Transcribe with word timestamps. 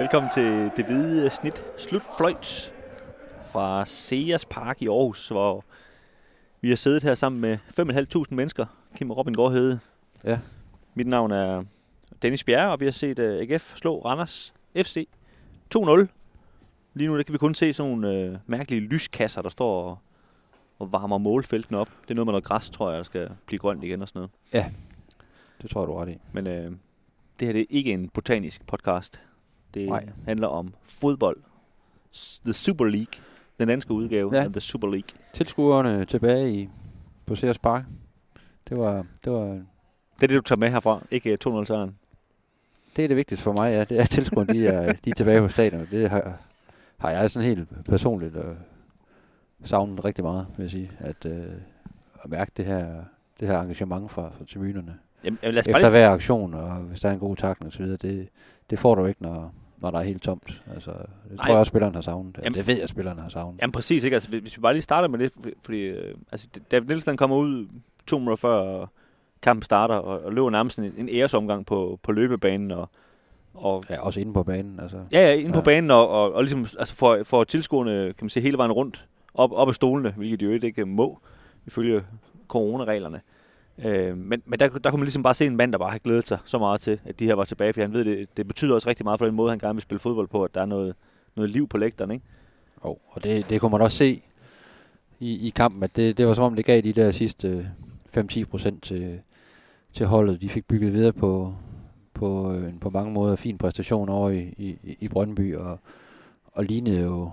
Velkommen 0.00 0.30
til 0.34 0.70
det 0.76 0.86
hvide 0.86 1.30
snit 1.30 1.64
slutfløjt 1.78 2.74
fra 3.52 3.86
Seas 3.86 4.44
Park 4.44 4.82
i 4.82 4.86
Aarhus, 4.86 5.28
hvor 5.28 5.64
vi 6.60 6.68
har 6.68 6.76
siddet 6.76 7.02
her 7.02 7.14
sammen 7.14 7.40
med 7.40 7.58
5.500 7.80 8.34
mennesker. 8.34 8.66
Kim 8.96 9.10
og 9.10 9.16
Robin 9.16 9.34
Gårdhede. 9.34 9.80
Ja. 10.24 10.38
Mit 10.94 11.06
navn 11.06 11.30
er 11.30 11.64
Dennis 12.22 12.44
Bjerre, 12.44 12.72
og 12.72 12.80
vi 12.80 12.84
har 12.84 12.92
set 12.92 13.18
uh, 13.18 13.24
AGF 13.24 13.76
slå 13.76 14.00
Randers 14.00 14.54
FC 14.76 15.08
2-0. 15.76 16.06
Lige 16.94 17.08
nu 17.08 17.16
der 17.16 17.22
kan 17.22 17.32
vi 17.32 17.38
kun 17.38 17.54
se 17.54 17.72
sådan 17.72 17.92
nogle 17.92 18.30
uh, 18.30 18.36
mærkelige 18.46 18.80
lyskasser, 18.80 19.42
der 19.42 19.48
står 19.48 19.82
og, 19.82 19.98
og 20.78 20.92
varmer 20.92 21.18
målfeltene 21.18 21.78
op. 21.78 21.90
Det 22.02 22.10
er 22.10 22.14
noget 22.14 22.26
med 22.26 22.32
noget 22.32 22.44
græs, 22.44 22.70
tror 22.70 22.90
jeg, 22.90 22.98
der 22.98 23.04
skal 23.04 23.30
blive 23.46 23.58
grønt 23.58 23.84
igen 23.84 24.02
og 24.02 24.08
sådan 24.08 24.18
noget. 24.18 24.30
Det 25.62 25.70
tror 25.70 25.80
jeg, 25.80 25.88
du 25.88 25.92
er 25.92 26.02
ret 26.02 26.08
i. 26.08 26.18
Men 26.32 26.46
øh, 26.46 26.72
det 27.40 27.46
her 27.46 27.52
det 27.52 27.60
er 27.60 27.66
ikke 27.70 27.92
en 27.92 28.08
botanisk 28.08 28.66
podcast. 28.66 29.22
Det 29.74 29.88
Nej. 29.88 30.08
handler 30.26 30.46
om 30.48 30.74
fodbold. 30.84 31.36
The 32.44 32.52
Super 32.52 32.84
League. 32.84 33.12
Den 33.58 33.68
danske 33.68 33.92
udgave 33.94 34.36
Ja. 34.36 34.42
af 34.44 34.52
The 34.52 34.60
Super 34.60 34.88
League. 34.88 35.08
Tilskuerne 35.34 36.04
tilbage 36.04 36.52
i, 36.52 36.68
på 37.26 37.34
Sears 37.34 37.58
Park. 37.58 37.84
Det 38.68 38.78
var, 38.78 39.06
det 39.24 39.32
var, 39.32 39.40
Det 39.46 39.62
er 40.22 40.26
det, 40.26 40.30
du 40.30 40.40
tager 40.40 40.58
med 40.58 40.70
herfra. 40.70 41.02
Ikke 41.10 41.30
øh, 41.30 41.38
2-0 41.46 41.64
sejren. 41.64 41.96
det 42.96 43.04
er 43.04 43.08
det 43.08 43.16
vigtigste 43.16 43.44
for 43.44 43.52
mig, 43.52 43.72
ja. 43.72 43.84
Det 43.84 44.00
er, 44.00 44.04
tilskuerne 44.04 44.54
de 44.54 44.66
er, 44.66 44.92
de 44.92 45.10
er 45.10 45.14
tilbage 45.14 45.40
på 45.40 45.48
stadion. 45.48 45.86
Det 45.90 46.10
har, 46.10 46.38
har 46.96 47.10
jeg 47.10 47.30
sådan 47.30 47.48
helt 47.48 47.68
personligt 47.84 48.36
øh, 48.36 48.54
savnet 49.64 50.04
rigtig 50.04 50.24
meget, 50.24 50.46
vil 50.56 50.64
jeg 50.64 50.70
sige. 50.70 50.90
At, 50.98 51.26
øh, 51.26 51.52
at 52.24 52.30
mærke 52.30 52.52
det 52.56 52.64
her, 52.64 53.02
det 53.40 53.48
her 53.48 53.60
engagement 53.60 54.10
fra, 54.10 54.22
fra 54.38 54.44
tribunerne. 54.44 54.98
Jamen, 55.24 55.38
jamen, 55.42 55.54
lad 55.54 55.60
os 55.60 55.66
bare 55.66 55.70
Efter 55.76 55.80
lige... 55.80 55.90
hver 55.90 56.10
aktion, 56.10 56.54
og 56.54 56.74
hvis 56.76 57.00
der 57.00 57.08
er 57.08 57.12
en 57.12 57.18
god 57.18 57.36
takling 57.36 57.72
videre, 57.78 57.96
det, 57.96 58.28
det 58.70 58.78
får 58.78 58.94
du 58.94 59.06
ikke, 59.06 59.22
når, 59.22 59.54
når 59.80 59.90
der 59.90 59.98
er 59.98 60.02
helt 60.02 60.22
tomt. 60.22 60.62
Altså, 60.74 60.90
det 60.90 60.98
Nej. 61.30 61.44
tror 61.44 61.52
jeg 61.52 61.58
også, 61.60 61.70
spilleren 61.70 61.94
har 61.94 62.02
savnet. 62.02 62.38
Jamen- 62.44 62.54
det 62.58 62.66
ved 62.66 62.74
jeg, 62.74 62.82
at 62.82 62.88
spilleren 62.90 63.18
har 63.18 63.28
savnet. 63.28 63.60
Jamen 63.60 63.72
præcis, 63.72 64.04
ikke? 64.04 64.14
Altså, 64.14 64.30
hvis- 64.30 64.56
vi 64.56 64.60
bare 64.60 64.72
lige 64.72 64.82
starter 64.82 65.08
med 65.08 65.18
det, 65.18 65.32
fordi- 65.64 65.80
øh, 65.82 66.14
altså, 66.32 66.48
David 66.70 66.86
Nielsen 66.88 67.16
kommer 67.16 67.36
ud 67.36 67.66
to 68.06 68.18
minutter 68.18 68.36
før 68.36 68.86
kampen 69.42 69.62
starter, 69.62 69.94
og, 69.94 70.24
og 70.24 70.32
løber 70.32 70.50
nærmest 70.50 70.78
en, 70.78 70.92
en 70.96 71.08
æresomgang 71.08 71.66
på, 71.66 71.98
på 72.02 72.12
løbebanen, 72.12 72.70
og, 72.70 72.88
og 73.54 73.84
Ja, 73.90 74.00
også 74.00 74.20
inde 74.20 74.32
på 74.34 74.42
banen. 74.42 74.80
Altså. 74.80 74.96
Ja, 75.12 75.20
ja, 75.20 75.32
inde 75.34 75.46
ja. 75.50 75.54
på 75.54 75.60
banen, 75.64 75.90
og, 75.90 76.08
og, 76.08 76.32
og 76.32 76.42
ligesom 76.42 76.60
altså 76.78 76.94
for, 76.94 77.18
for 77.24 77.44
tilskuerne, 77.44 78.04
kan 78.04 78.24
man 78.24 78.30
sige, 78.30 78.42
hele 78.42 78.58
vejen 78.58 78.72
rundt, 78.72 79.06
op, 79.34 79.52
op 79.52 79.68
af 79.68 79.74
stolene, 79.74 80.10
hvilket 80.16 80.40
de 80.40 80.44
jo 80.44 80.50
ikke 80.50 80.86
må, 80.86 81.18
ifølge 81.66 82.02
coronareglerne. 82.48 83.20
Øh, 83.84 84.16
men 84.16 84.42
men 84.46 84.58
der, 84.58 84.68
der 84.68 84.90
kunne 84.90 84.98
man 84.98 85.04
ligesom 85.04 85.22
bare 85.22 85.34
se 85.34 85.46
en 85.46 85.56
mand, 85.56 85.72
der 85.72 85.78
bare 85.78 85.90
har 85.90 85.98
glædet 85.98 86.26
sig 86.26 86.38
så 86.44 86.58
meget 86.58 86.80
til, 86.80 87.00
at 87.04 87.20
de 87.20 87.26
her 87.26 87.34
var 87.34 87.44
tilbage, 87.44 87.72
for 87.72 87.80
han 87.80 87.92
ved, 87.92 88.04
det, 88.04 88.36
det 88.36 88.46
betyder 88.46 88.74
også 88.74 88.88
rigtig 88.88 89.04
meget 89.04 89.18
for 89.18 89.26
den 89.26 89.34
måde, 89.34 89.50
han 89.50 89.58
gerne 89.58 89.74
vil 89.74 89.82
spille 89.82 89.98
fodbold 89.98 90.28
på, 90.28 90.44
at 90.44 90.54
der 90.54 90.60
er 90.60 90.66
noget, 90.66 90.94
noget 91.36 91.50
liv 91.50 91.68
på 91.68 91.78
lægterne, 91.78 92.14
ikke? 92.14 92.26
Oh, 92.80 92.96
og 93.10 93.24
det, 93.24 93.50
det 93.50 93.60
kunne 93.60 93.70
man 93.70 93.80
også 93.80 93.96
se 93.96 94.22
i, 95.20 95.46
i 95.46 95.50
kampen, 95.50 95.82
at 95.82 95.96
det, 95.96 96.18
det 96.18 96.26
var 96.26 96.34
som 96.34 96.44
om, 96.44 96.56
det 96.56 96.64
gav 96.64 96.80
de 96.80 96.92
der 96.92 97.10
sidste 97.10 97.48
øh, 98.16 98.24
5-10 98.24 98.44
procent 98.44 98.82
til, 98.82 99.20
til 99.92 100.06
holdet. 100.06 100.40
De 100.40 100.48
fik 100.48 100.68
bygget 100.68 100.92
videre 100.92 101.12
på, 101.12 101.54
på 102.14 102.52
øh, 102.52 102.68
en 102.68 102.78
på 102.78 102.90
mange 102.90 103.12
måder 103.12 103.36
fin 103.36 103.58
præstation 103.58 104.08
over 104.08 104.30
i, 104.30 104.54
i, 104.58 104.96
i 105.00 105.08
Brøndby, 105.08 105.56
og, 105.56 105.78
og 106.52 106.64
lignede 106.64 107.00
jo 107.00 107.30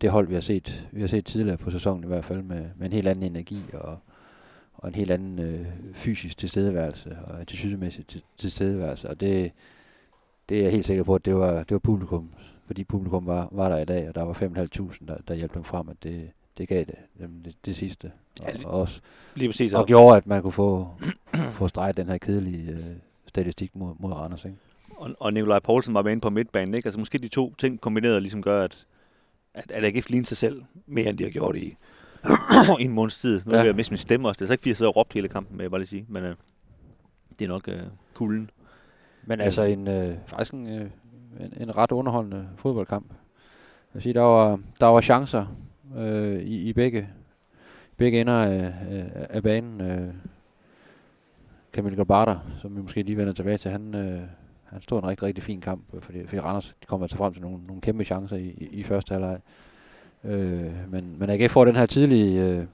det 0.00 0.10
hold, 0.10 0.28
vi 0.28 0.34
har 0.34 0.40
set, 0.40 0.88
vi 0.92 1.00
har 1.00 1.08
set 1.08 1.24
tidligere 1.24 1.56
på 1.56 1.70
sæsonen 1.70 2.04
i 2.04 2.06
hvert 2.06 2.24
fald, 2.24 2.42
med, 2.42 2.64
med 2.76 2.86
en 2.86 2.92
helt 2.92 3.08
anden 3.08 3.24
energi 3.24 3.62
og, 3.72 3.98
og 4.78 4.88
en 4.88 4.94
helt 4.94 5.10
anden 5.10 5.38
øh, 5.38 5.66
fysisk 5.94 6.38
tilstedeværelse 6.38 7.16
og 7.26 7.40
attitydemæssig 7.40 8.06
til, 8.06 8.22
tilstedeværelse. 8.36 9.08
Og 9.10 9.20
det, 9.20 9.52
det 10.48 10.58
er 10.58 10.62
jeg 10.62 10.72
helt 10.72 10.86
sikker 10.86 11.04
på, 11.04 11.14
at 11.14 11.24
det 11.24 11.34
var, 11.34 11.52
det 11.52 11.70
var 11.70 11.78
publikum, 11.78 12.30
fordi 12.66 12.84
publikum 12.84 13.26
var, 13.26 13.48
var 13.52 13.68
der 13.68 13.78
i 13.78 13.84
dag, 13.84 14.08
og 14.08 14.14
der 14.14 14.22
var 14.22 14.32
5.500, 14.32 15.06
der, 15.08 15.16
der 15.28 15.34
hjalp 15.34 15.54
dem 15.54 15.64
frem, 15.64 15.88
at 15.88 15.96
det, 16.02 16.30
det 16.58 16.68
gav 16.68 16.84
det, 16.84 16.94
det, 17.44 17.54
det 17.64 17.76
sidste. 17.76 18.12
Ja, 18.42 18.48
Og, 18.64 18.74
og, 18.74 18.80
også, 18.80 19.00
Lige 19.34 19.48
præcis. 19.48 19.72
og 19.72 19.86
gjorde, 19.86 20.16
at 20.16 20.26
man 20.26 20.42
kunne 20.42 20.52
få, 20.52 20.88
få 21.50 21.68
streget 21.68 21.96
den 21.96 22.08
her 22.08 22.18
kedelige 22.18 22.72
øh, 22.72 22.84
statistik 23.26 23.76
mod, 23.76 23.94
mod 23.98 24.12
Randers. 24.12 24.44
Ikke? 24.44 24.56
Og, 24.96 25.10
og 25.20 25.32
Nikolaj 25.32 25.58
Poulsen 25.58 25.94
var 25.94 26.02
med 26.02 26.12
inde 26.12 26.20
på 26.20 26.30
midtbanen, 26.30 26.74
ikke? 26.74 26.86
Altså 26.86 26.98
måske 26.98 27.18
de 27.18 27.28
to 27.28 27.54
ting 27.58 27.80
kombineret 27.80 28.22
ligesom 28.22 28.42
gør, 28.42 28.64
at, 28.64 28.86
at, 29.54 29.70
at 29.70 29.84
AGF 29.84 30.10
ligner 30.10 30.26
sig 30.26 30.36
selv 30.36 30.62
mere, 30.86 31.08
end 31.08 31.18
de 31.18 31.24
har 31.24 31.30
gjort 31.30 31.56
i, 31.56 31.76
i 32.80 32.82
en 32.84 32.92
måneds 32.92 33.18
tid. 33.18 33.40
Nu 33.44 33.50
Ja. 33.50 33.56
jeg 33.56 33.64
ved 33.64 33.70
at 33.70 33.76
miste 33.76 33.92
min 33.92 33.98
stemme 33.98 34.28
også. 34.28 34.38
Det 34.38 34.44
er 34.44 34.46
så 34.46 34.52
ikke, 34.52 34.62
fordi 34.62 34.70
jeg 34.70 34.76
sidder 34.76 34.90
og 34.90 34.96
råbt 34.96 35.12
hele 35.12 35.28
kampen, 35.28 35.58
vil 35.58 35.64
jeg 35.64 35.70
bare 35.70 35.80
lige 35.80 35.88
sige. 35.88 36.06
Men 36.08 36.24
øh, 36.24 36.34
det 37.38 37.44
er 37.44 37.48
nok 37.48 37.68
øh, 37.68 37.80
kulden. 38.14 38.50
Men 39.24 39.40
altså 39.40 39.62
en, 39.62 39.88
øh, 39.88 40.16
faktisk 40.26 40.52
en, 40.52 40.66
øh, 40.66 40.90
en, 41.40 41.52
en 41.62 41.76
ret 41.76 41.92
underholdende 41.92 42.48
fodboldkamp. 42.56 43.06
Jeg 43.10 43.94
vil 43.94 44.02
sige, 44.02 44.12
der 44.14 44.20
var, 44.22 44.60
der 44.80 44.86
var 44.86 45.00
chancer 45.00 45.46
øh, 45.96 46.40
i, 46.40 46.68
i 46.68 46.72
begge, 46.72 47.08
begge 47.96 48.20
ender 48.20 48.34
af, 48.42 48.72
af, 48.90 49.26
af 49.30 49.42
banen. 49.42 49.80
Øh, 49.80 50.14
Camille 51.72 51.96
Gabata, 51.96 52.36
som 52.62 52.76
vi 52.76 52.80
måske 52.82 53.02
lige 53.02 53.16
vender 53.16 53.32
tilbage 53.32 53.58
til, 53.58 53.70
han, 53.70 53.94
øh, 53.94 54.20
han 54.64 54.82
stod 54.82 54.98
en 55.02 55.08
rigtig, 55.08 55.22
rigtig 55.26 55.44
fin 55.44 55.60
kamp, 55.60 55.82
fordi, 56.02 56.26
fordi 56.26 56.40
Randers 56.40 56.74
de 56.82 56.86
kom 56.86 57.02
altså 57.02 57.16
frem 57.16 57.32
til 57.32 57.42
nogle, 57.42 57.66
nogle 57.66 57.82
kæmpe 57.82 58.04
chancer 58.04 58.36
i, 58.36 58.46
i, 58.48 58.68
i 58.72 58.82
første 58.82 59.12
halvleg. 59.12 59.38
Øh, 60.24 60.90
men, 60.92 61.16
men 61.18 61.30
AGF 61.30 61.50
får 61.52 61.64
den 61.64 61.76
her 61.76 61.86
tidlige, 61.86 62.46
øh, 62.48 62.64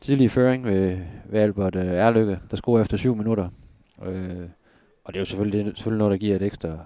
tidlige 0.00 0.28
føring 0.28 0.64
ved, 0.66 0.98
ved 1.24 1.40
Albert 1.40 1.76
øh, 1.76 1.84
Erlykke, 1.86 2.38
der 2.50 2.56
scorer 2.56 2.82
efter 2.82 2.96
syv 2.96 3.16
minutter. 3.16 3.48
Øh, 4.06 4.36
og 5.04 5.12
det 5.12 5.16
er 5.16 5.20
jo 5.20 5.24
selvfølgelig, 5.24 5.64
det 5.64 5.70
er 5.72 5.76
selvfølgelig 5.76 5.98
noget, 5.98 6.10
der 6.12 6.18
giver 6.18 6.36
et 6.36 6.42
ekstra 6.42 6.78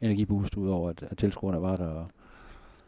energiboost 0.00 0.54
ud 0.56 0.68
over, 0.70 0.90
at, 0.90 1.02
at 1.10 1.18
tilskuerne 1.18 1.62
var 1.62 1.76
der. 1.76 1.86
Og, 1.88 2.06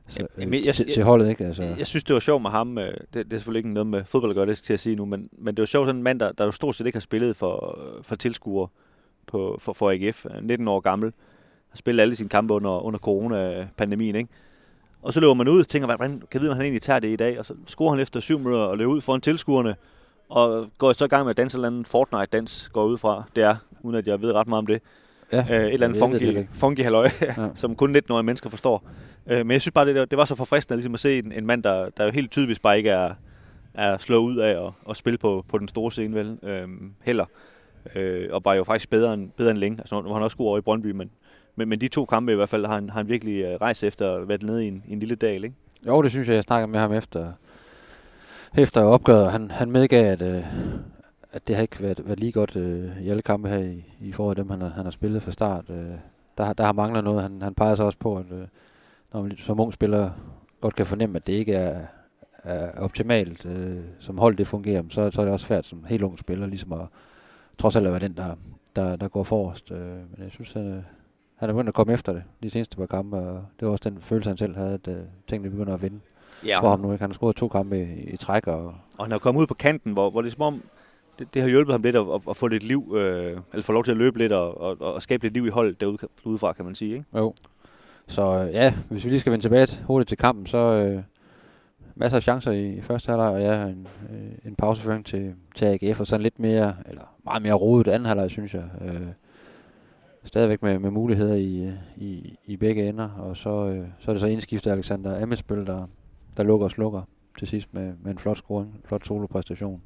så, 0.08 0.26
Jamen, 0.38 0.54
øh, 0.54 0.66
jeg- 0.66 0.74
til, 0.74 0.84
jeg- 0.86 0.94
til 0.94 1.02
holdet, 1.04 1.28
ikke? 1.28 1.44
Altså, 1.46 1.62
Jeg, 1.62 1.78
jeg 1.78 1.86
synes, 1.86 2.04
det 2.04 2.14
var 2.14 2.20
sjovt 2.20 2.42
med 2.42 2.50
ham. 2.50 2.78
øh, 2.78 2.94
Det, 2.94 3.14
det 3.14 3.32
er 3.32 3.38
selvfølgelig 3.38 3.58
ikke 3.58 3.72
noget 3.72 3.86
med 3.86 4.04
fodbold 4.04 4.30
at 4.30 4.34
gøre, 4.34 4.46
det 4.46 4.56
skal 4.58 4.72
jeg 4.72 4.80
sige 4.80 4.96
nu. 4.96 5.04
Men, 5.04 5.28
men 5.32 5.54
det 5.56 5.62
var 5.62 5.66
sjovt, 5.66 5.86
sådan 5.86 5.96
en 5.98 6.02
mand, 6.02 6.20
der, 6.20 6.32
der 6.32 6.44
jo 6.44 6.50
stort 6.50 6.74
set 6.76 6.86
ikke 6.86 6.96
har 6.96 7.00
spillet 7.00 7.36
for, 7.36 7.78
øh, 7.98 8.04
for 8.04 8.14
tilskuere 8.16 8.68
på, 9.26 9.56
for, 9.60 9.72
for 9.72 9.90
AGF. 9.90 10.26
øh, 10.26 10.42
19 10.44 10.68
år 10.68 10.80
gammel. 10.80 11.12
Har 11.68 11.76
spillet 11.76 12.02
alle 12.02 12.16
sine 12.16 12.28
kampe 12.28 12.54
under, 12.54 12.80
under 12.84 12.98
corona-pandemien, 12.98 14.14
ikke? 14.16 14.28
Og 15.02 15.12
så 15.12 15.20
løber 15.20 15.34
man 15.34 15.48
ud 15.48 15.60
og 15.60 15.68
tænker, 15.68 15.86
hvordan 15.86 16.10
kan 16.10 16.28
jeg 16.34 16.40
vide, 16.40 16.50
om 16.50 16.56
han 16.56 16.64
egentlig 16.64 16.82
tager 16.82 17.00
det 17.00 17.08
i 17.08 17.16
dag? 17.16 17.38
Og 17.38 17.46
så 17.46 17.54
scorer 17.66 17.90
han 17.90 18.00
efter 18.00 18.20
syv 18.20 18.38
minutter 18.38 18.60
og 18.60 18.78
løber 18.78 18.92
ud 18.92 19.00
foran 19.00 19.20
tilskuerne. 19.20 19.76
Og 20.28 20.66
går 20.78 20.92
så 20.92 21.04
i 21.04 21.08
gang 21.08 21.24
med 21.24 21.30
at 21.30 21.36
danse 21.36 21.56
eller 21.56 21.68
andet 21.68 21.86
Fortnite-dans, 21.88 22.68
går 22.72 22.84
ud 22.84 22.98
fra. 22.98 23.22
Det 23.36 23.42
er, 23.44 23.56
uden 23.82 23.96
at 23.96 24.06
jeg 24.06 24.22
ved 24.22 24.32
ret 24.32 24.48
meget 24.48 24.58
om 24.58 24.66
det. 24.66 24.82
ja, 25.32 25.38
Øh, 25.50 25.66
et 25.66 25.72
eller 25.72 25.86
andet 25.86 26.02
det 26.02 26.22
funky, 26.22 26.46
funky 26.52 26.82
halløj, 26.82 27.10
Ja. 27.20 27.34
som 27.54 27.76
kun 27.76 27.96
19-årige 27.96 28.22
mennesker 28.22 28.50
forstår. 28.50 28.84
Øh, 29.26 29.38
men 29.46 29.50
jeg 29.50 29.60
synes 29.60 29.72
bare, 29.72 29.86
det, 29.94 30.10
det 30.10 30.18
var 30.18 30.24
så 30.24 30.34
forfriskende 30.34 30.76
ligesom 30.76 30.94
at 30.94 31.00
se 31.00 31.18
en, 31.18 31.32
en 31.32 31.46
mand, 31.46 31.62
der, 31.62 31.88
der 31.96 32.04
jo 32.04 32.10
helt 32.10 32.30
tydeligvis 32.30 32.58
bare 32.58 32.78
ikke 32.78 32.90
er, 32.90 33.14
er 33.74 33.98
slået 33.98 34.20
ud 34.20 34.36
af 34.36 34.66
at, 34.66 34.72
at 34.90 34.96
spille 34.96 35.18
på, 35.18 35.44
på 35.48 35.58
den 35.58 35.68
store 35.68 35.92
scene, 35.92 36.14
vel? 36.14 36.38
Øhm, 36.42 36.92
heller. 37.02 37.24
Øh, 37.94 38.28
og 38.32 38.42
var 38.44 38.54
jo 38.54 38.64
faktisk 38.64 38.90
bedre 38.90 39.14
end, 39.14 39.30
bedre 39.36 39.50
end 39.50 39.58
længe. 39.58 39.78
Altså, 39.80 40.00
nu 40.00 40.08
var 40.08 40.14
han 40.14 40.22
også 40.22 40.36
god 40.36 40.46
over 40.46 40.58
i 40.58 40.60
Brøndby, 40.60 40.90
men, 40.90 41.10
men, 41.56 41.68
men 41.68 41.80
de 41.80 41.88
to 41.88 42.04
kampe 42.04 42.32
i 42.32 42.34
hvert 42.34 42.48
fald 42.48 42.66
har 42.66 42.74
han, 42.74 42.90
har 42.90 43.00
han 43.00 43.08
virkelig 43.08 43.42
øh, 43.42 43.60
rejst 43.60 43.84
efter 43.84 44.14
at 44.14 44.28
være 44.28 44.38
nede 44.42 44.64
i 44.64 44.68
en, 44.68 44.82
i 44.86 44.92
en 44.92 44.98
lille 44.98 45.14
dal, 45.14 45.44
ikke? 45.44 45.56
Jo, 45.86 46.02
det 46.02 46.10
synes 46.10 46.28
jeg, 46.28 46.34
jeg 46.34 46.42
snakker 46.42 46.66
med 46.66 46.80
ham 46.80 46.92
efter, 46.92 47.32
efter 48.58 48.82
opgøret. 48.82 49.32
Han, 49.32 49.50
han 49.50 49.70
medgav, 49.70 50.12
at, 50.12 50.22
øh, 50.22 50.44
at 51.32 51.48
det 51.48 51.56
har 51.56 51.62
ikke 51.62 51.80
været, 51.80 52.06
været 52.06 52.20
lige 52.20 52.32
godt 52.32 52.56
øh, 52.56 53.02
i 53.02 53.10
alle 53.10 53.22
kampe 53.22 53.48
her 53.48 53.58
i, 53.58 53.84
i 54.00 54.12
forhold 54.12 54.36
til 54.36 54.42
dem, 54.42 54.50
han 54.50 54.60
har, 54.60 54.68
han 54.68 54.84
har 54.84 54.90
spillet 54.90 55.22
fra 55.22 55.32
start. 55.32 55.64
Øh, 55.70 55.94
der, 56.38 56.52
der 56.52 56.64
har 56.64 56.72
manglet 56.72 57.04
noget. 57.04 57.22
Han, 57.22 57.42
han 57.42 57.54
peger 57.54 57.74
så 57.74 57.84
også 57.84 57.98
på, 57.98 58.16
at 58.16 58.26
øh, 58.32 58.46
når 59.12 59.22
man 59.22 59.36
som 59.36 59.60
ung 59.60 59.72
spiller 59.72 60.10
godt 60.60 60.74
kan 60.74 60.86
fornemme, 60.86 61.16
at 61.16 61.26
det 61.26 61.32
ikke 61.32 61.54
er, 61.54 61.86
er 62.44 62.80
optimalt, 62.80 63.46
øh, 63.46 63.78
som 63.98 64.18
hold 64.18 64.36
det 64.36 64.46
fungerer, 64.46 64.82
så, 64.88 65.10
så 65.10 65.20
er 65.20 65.24
det 65.24 65.32
også 65.32 65.46
svært 65.46 65.66
som 65.66 65.84
helt 65.88 66.02
ung 66.02 66.18
spiller, 66.18 66.46
ligesom 66.46 66.72
at 66.72 66.86
trods 67.58 67.76
alt 67.76 67.86
at 67.86 67.92
være 67.92 68.00
den, 68.00 68.16
der, 68.16 68.34
der, 68.76 68.96
der 68.96 69.08
går 69.08 69.22
forrest. 69.22 69.70
Øh, 69.70 69.78
men 69.78 70.18
jeg 70.18 70.30
synes, 70.30 70.56
at, 70.56 70.64
øh, 70.64 70.82
han 71.40 71.48
er 71.48 71.52
begyndt 71.52 71.68
at 71.68 71.74
komme 71.74 71.92
efter 71.92 72.12
det 72.12 72.22
de 72.42 72.50
seneste 72.50 72.76
par 72.76 72.86
kampe, 72.86 73.16
og 73.16 73.44
det 73.60 73.66
var 73.66 73.72
også 73.72 73.90
den 73.90 73.98
følelse, 74.00 74.30
han 74.30 74.36
selv 74.36 74.56
havde, 74.56 74.74
at 74.74 74.88
øh, 74.88 74.96
tingene 75.28 75.50
begynder 75.50 75.74
at 75.74 75.82
vinde 75.82 76.00
Ja, 76.46 76.60
for 76.60 76.68
ham 76.70 76.80
nu. 76.80 76.92
Ikke? 76.92 77.02
Han 77.02 77.10
har 77.10 77.14
scoret 77.14 77.36
to 77.36 77.48
kampe 77.48 77.78
i, 77.78 78.10
i 78.12 78.16
træk, 78.16 78.46
og 78.46 78.64
Og 78.98 79.04
han 79.04 79.12
er 79.12 79.18
kommet 79.18 79.40
ud 79.42 79.46
på 79.46 79.54
kanten, 79.54 79.92
hvor, 79.92 80.10
hvor 80.10 80.22
det 80.22 80.28
er 80.28 80.32
som 80.32 80.42
om, 80.42 80.62
det, 81.18 81.34
det 81.34 81.42
har 81.42 81.48
hjulpet 81.48 81.72
ham 81.72 81.82
lidt 81.82 81.96
at, 81.96 82.02
at, 82.14 82.20
at 82.30 82.36
få 82.36 82.46
lidt 82.46 82.62
liv, 82.62 82.94
øh, 82.96 83.38
eller 83.52 83.62
få 83.62 83.72
lov 83.72 83.84
til 83.84 83.90
at 83.90 83.96
løbe 83.96 84.18
lidt 84.18 84.32
og, 84.32 84.60
og, 84.60 84.76
og 84.94 85.02
skabe 85.02 85.22
lidt 85.22 85.34
liv 85.34 85.46
i 85.46 85.50
holdet 85.50 85.80
derude, 85.80 85.98
udefra, 86.24 86.52
kan 86.52 86.64
man 86.64 86.74
sige, 86.74 86.92
ikke? 86.92 87.04
jo. 87.14 87.34
Så 88.06 88.22
øh, 88.22 88.54
ja, 88.54 88.74
hvis 88.88 89.04
vi 89.04 89.08
lige 89.10 89.20
skal 89.20 89.32
vende 89.32 89.44
tilbage 89.44 89.66
til- 89.66 89.82
hurtigt 89.84 90.08
til 90.08 90.18
kampen, 90.18 90.46
så 90.46 90.58
øh, 90.58 91.02
masser 91.94 92.16
af 92.16 92.22
chancer 92.22 92.50
i, 92.50 92.72
i 92.74 92.80
første 92.80 93.08
halvleg, 93.08 93.28
og 93.28 93.40
ja, 93.40 93.62
en, 93.66 93.88
øh, 94.12 94.32
en 94.50 94.54
pauseføring 94.56 95.06
til, 95.06 95.34
til 95.54 95.64
AGF, 95.64 96.00
og 96.00 96.06
sådan 96.06 96.22
lidt 96.22 96.38
mere, 96.38 96.74
eller 96.88 97.02
meget 97.24 97.42
mere 97.42 97.52
rodet 97.54 97.88
anden 97.88 98.06
halvleg, 98.06 98.30
synes 98.30 98.54
jeg. 98.54 98.64
Øh, 98.80 99.00
stadigvæk 100.24 100.62
med, 100.62 100.78
med 100.78 100.90
muligheder 100.90 101.34
i, 101.34 101.72
i, 101.96 102.38
i 102.44 102.56
begge 102.56 102.88
ender, 102.88 103.08
og 103.08 103.36
så, 103.36 103.68
øh, 103.68 103.86
så 103.98 104.10
er 104.10 104.14
det 104.14 104.20
så 104.20 104.26
indskiftet 104.26 104.70
Alexander 104.70 105.22
Amesbøl, 105.22 105.66
der, 105.66 105.86
der 106.36 106.42
lukker 106.42 106.64
og 106.64 106.70
slukker 106.70 107.02
til 107.38 107.48
sidst 107.48 107.74
med, 107.74 107.92
med 108.02 108.12
en 108.12 108.18
flot 108.18 108.36
scoring, 108.36 108.70
en 108.74 108.82
flot 108.88 109.06
solopræstation. 109.06 109.82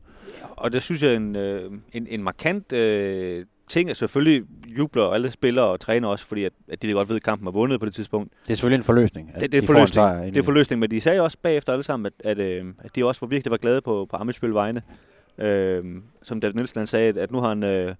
Og 0.50 0.72
det 0.72 0.82
synes 0.82 1.02
jeg 1.02 1.12
er 1.12 1.16
en, 1.16 1.36
øh, 1.36 1.72
en, 1.92 2.06
en 2.10 2.22
markant 2.22 2.72
øh, 2.72 3.44
ting, 3.68 3.90
at 3.90 3.96
selvfølgelig 3.96 4.44
jubler 4.78 5.04
alle 5.04 5.30
spillere 5.30 5.64
og 5.64 5.80
træner 5.80 6.08
også, 6.08 6.24
fordi 6.26 6.44
at, 6.44 6.52
at 6.68 6.82
de 6.82 6.92
godt 6.92 7.08
ved, 7.08 7.16
at 7.16 7.22
kampen 7.22 7.48
er 7.48 7.52
vundet 7.52 7.80
på 7.80 7.86
det 7.86 7.94
tidspunkt. 7.94 8.32
Det 8.46 8.50
er 8.50 8.54
selvfølgelig 8.54 8.76
en 8.76 8.84
forløsning. 8.84 9.32
Det, 9.40 9.52
det 9.52 9.54
er 9.54 9.60
de 9.60 9.66
forløsning. 9.66 9.94
Sejr, 9.94 10.24
det 10.24 10.36
er 10.36 10.42
forløsning, 10.42 10.80
men 10.80 10.90
de 10.90 11.00
sagde 11.00 11.20
også 11.20 11.38
bagefter 11.42 11.72
alle 11.72 11.82
sammen, 11.82 12.06
at, 12.06 12.38
at, 12.38 12.38
øh, 12.38 12.66
at 12.78 12.96
de 12.96 13.04
også 13.04 13.20
var 13.20 13.28
virkelig 13.28 13.50
var 13.50 13.56
glade 13.56 13.80
på, 13.80 14.06
på 14.10 14.16
Amitsbøl 14.16 14.54
vegne. 14.54 14.82
Øh, 15.38 15.84
som 16.22 16.40
David 16.40 16.54
Nielsen 16.54 16.86
sagde, 16.86 17.08
at, 17.08 17.16
at 17.16 17.30
nu 17.30 17.40
har 17.40 17.48
han 17.48 17.62
øh, 17.62 17.94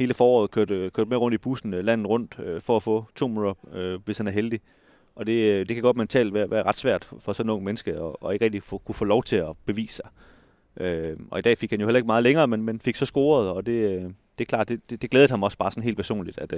hele 0.00 0.14
foråret 0.14 0.50
kørt, 0.50 0.70
øh, 0.70 0.90
kørt 0.90 1.08
med 1.08 1.16
rundt 1.16 1.34
i 1.34 1.38
bussen 1.38 1.74
øh, 1.74 1.84
landet 1.84 2.08
rundt 2.08 2.38
øh, 2.38 2.60
for 2.60 2.76
at 2.76 2.82
få 2.82 3.04
tumor, 3.14 3.58
øh, 3.72 4.00
hvis 4.04 4.18
han 4.18 4.26
er 4.26 4.30
heldig. 4.30 4.60
Og 5.14 5.26
det, 5.26 5.32
øh, 5.32 5.68
det 5.68 5.76
kan 5.76 5.82
godt 5.82 5.96
mentalt 5.96 6.34
være, 6.34 6.50
være 6.50 6.62
ret 6.62 6.76
svært 6.76 7.04
for, 7.04 7.32
sådan 7.32 7.46
nogle 7.46 7.64
mennesker, 7.64 8.00
og, 8.00 8.22
og 8.22 8.32
ikke 8.32 8.44
rigtig 8.44 8.62
få, 8.62 8.78
kunne 8.78 8.94
få 8.94 9.04
lov 9.04 9.22
til 9.22 9.36
at 9.36 9.56
bevise 9.66 9.94
sig. 9.94 10.08
Øh, 10.76 11.16
og 11.30 11.38
i 11.38 11.42
dag 11.42 11.58
fik 11.58 11.70
han 11.70 11.80
jo 11.80 11.86
heller 11.86 11.98
ikke 11.98 12.06
meget 12.06 12.22
længere, 12.22 12.46
men, 12.46 12.62
men 12.62 12.80
fik 12.80 12.96
så 12.96 13.06
scoret, 13.06 13.48
og 13.48 13.66
det, 13.66 14.00
det 14.38 14.44
er 14.44 14.48
klart, 14.48 14.68
det, 14.68 14.90
det, 14.90 15.02
det 15.02 15.10
glædede 15.10 15.30
ham 15.30 15.42
også 15.42 15.58
bare 15.58 15.70
sådan 15.70 15.82
helt 15.82 15.96
personligt, 15.96 16.38
at, 16.38 16.52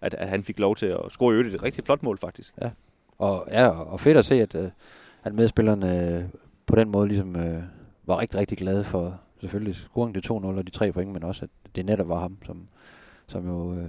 at, 0.00 0.14
at 0.14 0.28
han 0.28 0.44
fik 0.44 0.58
lov 0.58 0.76
til 0.76 0.86
at 0.86 1.00
score 1.08 1.34
i 1.34 1.36
øvrigt 1.36 1.54
et 1.54 1.62
rigtig 1.62 1.84
flot 1.84 2.02
mål 2.02 2.18
faktisk. 2.18 2.54
Ja, 2.62 2.70
og, 3.18 3.46
ja, 3.50 3.68
og 3.68 4.00
fedt 4.00 4.16
at 4.16 4.24
se, 4.24 4.42
at, 4.42 4.54
at 5.24 5.34
medspillerne 5.34 6.30
på 6.66 6.76
den 6.76 6.88
måde 6.88 7.08
ligesom 7.08 7.36
øh, 7.36 7.62
var 8.06 8.20
rigtig, 8.20 8.40
rigtig 8.40 8.58
glade 8.58 8.84
for 8.84 9.20
selvfølgelig 9.42 9.74
scoring 9.74 10.14
til 10.14 10.32
2-0 10.32 10.32
og 10.32 10.66
de 10.66 10.70
tre 10.70 10.92
point, 10.92 11.12
men 11.12 11.22
også 11.22 11.44
at 11.44 11.76
det 11.76 11.86
netop 11.86 12.08
var 12.08 12.20
ham, 12.20 12.38
som, 12.46 12.66
som 13.26 13.46
jo 13.46 13.74
øh, 13.74 13.88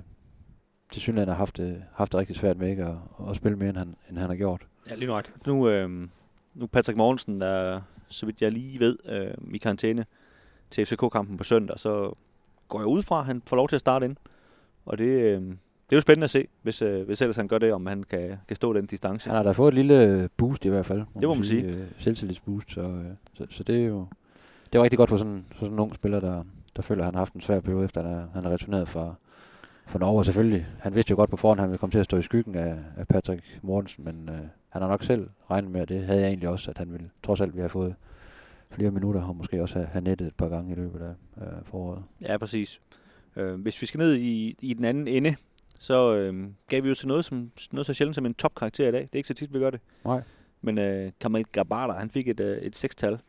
til 0.92 1.02
synligheden 1.02 1.30
har 1.30 1.38
haft, 1.38 1.58
det, 1.58 1.84
haft 1.94 2.12
det 2.12 2.20
rigtig 2.20 2.36
svært 2.36 2.58
med 2.58 2.70
ikke 2.70 2.84
at, 2.84 2.96
at 3.30 3.36
spille 3.36 3.58
mere, 3.58 3.70
end 3.70 3.78
han, 3.78 3.96
end 4.10 4.18
han 4.18 4.30
har 4.30 4.36
gjort. 4.36 4.68
Ja, 4.90 4.96
lige 4.96 5.08
nok. 5.08 5.32
Nu, 5.48 5.70
øh, 5.70 6.08
nu 6.54 6.68
Patrick 6.68 6.98
Morgensen, 6.98 7.42
der 7.42 7.82
så 8.08 8.26
vidt 8.26 8.42
jeg 8.42 8.52
lige 8.52 8.80
ved, 8.80 8.98
øh, 9.10 9.54
i 9.54 9.58
karantæne 9.58 10.06
til 10.72 10.86
FCK-kampen 10.86 11.38
på 11.38 11.44
søndag, 11.44 11.80
så 11.80 12.14
går 12.68 12.80
jeg 12.80 12.88
ud 12.88 13.02
fra, 13.02 13.20
at 13.20 13.26
han 13.26 13.42
får 13.46 13.56
lov 13.56 13.70
til 13.70 13.76
at 13.76 13.80
starte 13.80 14.06
ind. 14.06 14.16
Og 14.86 14.98
det, 14.98 15.06
øh, 15.06 15.42
det 15.42 15.96
er 15.96 15.98
jo 15.98 16.02
spændende 16.02 16.24
at 16.24 16.30
se, 16.30 16.48
hvis, 16.62 16.82
øh, 16.82 17.06
hvis 17.06 17.22
ellers 17.22 17.36
han 17.36 17.48
gør 17.48 17.58
det, 17.58 17.74
om 17.74 17.86
han 17.86 18.04
kan, 18.04 18.38
kan 18.48 18.56
stå 18.56 18.74
den 18.74 18.86
distance. 18.86 19.30
Han 19.30 19.36
har 19.36 19.44
da 19.44 19.52
fået 19.52 19.68
et 19.68 19.74
lille 19.74 20.30
boost 20.38 20.66
i 20.66 20.70
hvert 20.70 20.86
fald. 20.86 21.00
Det 21.00 21.28
må 21.28 21.34
man 21.34 21.44
sige. 21.44 21.62
sige. 21.62 21.82
Øh, 21.82 21.88
selvtillidsboost, 21.98 22.72
så, 22.72 22.82
øh, 22.82 23.10
så, 23.34 23.46
så, 23.50 23.64
det 23.64 23.84
er 23.84 23.88
jo 23.88 24.08
det 24.74 24.80
er 24.80 24.84
rigtig 24.84 24.98
godt 24.98 25.10
for 25.10 25.18
sådan, 25.18 25.46
for 25.52 25.60
sådan 25.60 25.74
en 25.74 25.80
ung 25.80 25.96
spiller, 25.96 26.20
der, 26.20 26.44
der 26.76 26.82
føler, 26.82 27.02
at 27.02 27.06
han 27.06 27.14
har 27.14 27.22
haft 27.22 27.34
en 27.34 27.42
svær 27.42 27.60
periode, 27.60 27.86
efter 27.86 28.02
at 28.02 28.28
han 28.34 28.46
er 28.46 28.50
returneret 28.50 28.90
fra, 28.90 29.16
fra 29.88 30.00
Norge. 30.00 30.26
selvfølgelig, 30.26 30.68
han 30.80 30.96
vidste 30.96 31.12
jo 31.12 31.16
godt 31.16 31.30
på 31.30 31.38
forhånd, 31.38 31.60
at 31.60 31.62
han 31.62 31.70
ville 31.70 31.80
komme 31.80 31.92
til 31.92 32.00
at 32.00 32.06
stå 32.06 32.18
i 32.18 32.22
skyggen 32.22 32.56
af, 32.56 32.78
af 32.98 33.08
Patrick 33.08 33.60
Mortensen, 33.62 34.06
men 34.06 34.30
øh, 34.30 34.40
han 34.70 34.82
har 34.82 34.90
nok 34.90 35.04
selv 35.04 35.30
regnet 35.52 35.72
med, 35.72 35.82
at 35.82 35.90
det 35.90 36.04
havde 36.04 36.20
jeg 36.20 36.28
egentlig 36.28 36.50
også, 36.50 36.72
at 36.72 36.78
han 36.78 36.92
ville 36.92 37.10
trods 37.24 37.42
alt 37.42 37.56
vi 37.56 37.60
have 37.60 37.70
fået 37.70 37.96
flere 38.72 38.92
minutter, 38.92 39.24
og 39.24 39.36
måske 39.36 39.62
også 39.62 39.76
have, 39.76 39.88
have 39.88 40.04
nettet 40.04 40.28
et 40.28 40.36
par 40.36 40.48
gange 40.48 40.72
i 40.72 40.76
løbet 40.76 41.02
af, 41.02 41.14
af 41.42 41.52
foråret. 41.64 42.04
Ja, 42.22 42.38
præcis. 42.38 42.82
Øh, 43.36 43.62
hvis 43.62 43.82
vi 43.82 43.86
skal 43.86 43.98
ned 43.98 44.16
i, 44.16 44.56
i 44.62 44.74
den 44.74 44.86
anden 44.86 45.08
ende, 45.08 45.36
så 45.80 46.14
øh, 46.14 46.48
gav 46.68 46.84
vi 46.84 46.88
jo 46.88 46.96
til 46.96 47.08
noget, 47.08 47.26
som, 47.26 47.52
noget 47.72 47.86
så 47.86 47.94
sjældent 47.94 48.16
som 48.16 48.26
en 48.26 48.34
topkarakter 48.34 48.88
i 48.88 48.92
dag. 48.92 49.02
Det 49.02 49.10
er 49.14 49.18
ikke 49.18 49.28
så 49.28 49.34
tit, 49.34 49.54
vi 49.54 49.60
gør 49.60 49.70
det. 49.70 49.80
Nej. 50.06 50.22
Men 50.62 50.78
øh, 50.78 51.12
Kamal 51.20 51.44
Gabata, 51.44 51.94
han 51.94 52.10
fik 52.10 52.28
et, 52.28 52.40
øh, 52.40 52.58
et 52.58 52.78
sekstal 52.78 53.20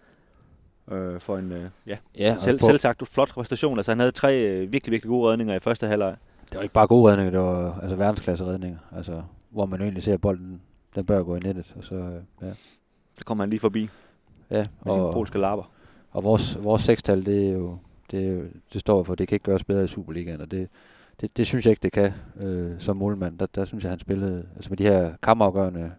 øh, 0.91 1.21
for 1.21 1.39
en 1.39 1.53
øh, 1.53 1.71
ja, 1.87 1.97
ja 2.19 2.37
selv, 2.41 2.61
selv 2.61 2.79
sagt 2.79 3.09
flot 3.09 3.29
præstation. 3.29 3.79
Altså 3.79 3.91
han 3.91 3.99
havde 3.99 4.13
tre 4.13 4.41
øh, 4.41 4.73
virkelig, 4.73 4.93
virkelig 4.93 5.11
gode 5.11 5.31
redninger 5.31 5.55
i 5.55 5.59
første 5.59 5.87
halvleg. 5.87 6.17
Det 6.51 6.57
var 6.57 6.63
ikke 6.63 6.73
bare 6.73 6.87
gode 6.87 7.11
redninger, 7.11 7.31
det 7.31 7.41
var 7.41 7.81
altså 7.81 7.97
verdensklasse 7.97 8.45
redninger. 8.45 8.79
Altså, 8.97 9.23
hvor 9.51 9.67
man 9.67 9.83
egentlig 9.83 10.03
ser 10.03 10.17
bolden, 10.17 10.61
den 10.95 11.07
bør 11.07 11.23
gå 11.23 11.37
i 11.37 11.41
nettet. 11.41 11.75
Og 11.77 11.85
så, 11.85 11.95
øh, 11.95 12.23
ja. 12.43 12.53
Så 13.19 13.25
kommer 13.25 13.45
han 13.45 13.51
lige 13.51 13.61
forbi. 13.61 13.89
Ja, 14.51 14.67
med 14.85 14.93
og, 14.93 15.13
polske 15.13 15.39
lapper. 15.39 15.71
Og 16.11 16.25
vores, 16.25 16.65
vores 16.65 16.83
sekstal, 16.83 17.27
det 17.27 17.49
er 17.49 17.53
jo, 17.53 17.79
det, 18.11 18.27
er 18.27 18.33
jo, 18.33 18.43
det 18.73 18.81
står 18.81 19.05
for, 19.05 19.15
det 19.15 19.29
kan 19.29 19.37
ikke 19.37 19.45
gøres 19.45 19.65
bedre 19.65 19.85
i 19.85 19.87
Superligaen, 19.87 20.41
og 20.41 20.51
det, 20.51 20.69
det, 21.21 21.37
det 21.37 21.47
synes 21.47 21.67
jeg 21.67 21.73
ikke, 21.73 21.83
det 21.83 21.93
kan 21.93 22.13
øh, 22.41 22.73
som 22.79 22.97
målmand. 22.97 23.39
Der, 23.39 23.47
der 23.47 23.65
synes 23.65 23.85
jeg, 23.85 23.91
han 23.91 23.99
spillede, 23.99 24.47
altså 24.55 24.71
med 24.71 24.77
de 24.77 24.85
her 24.85 25.13
kammerafgørende 25.23 25.93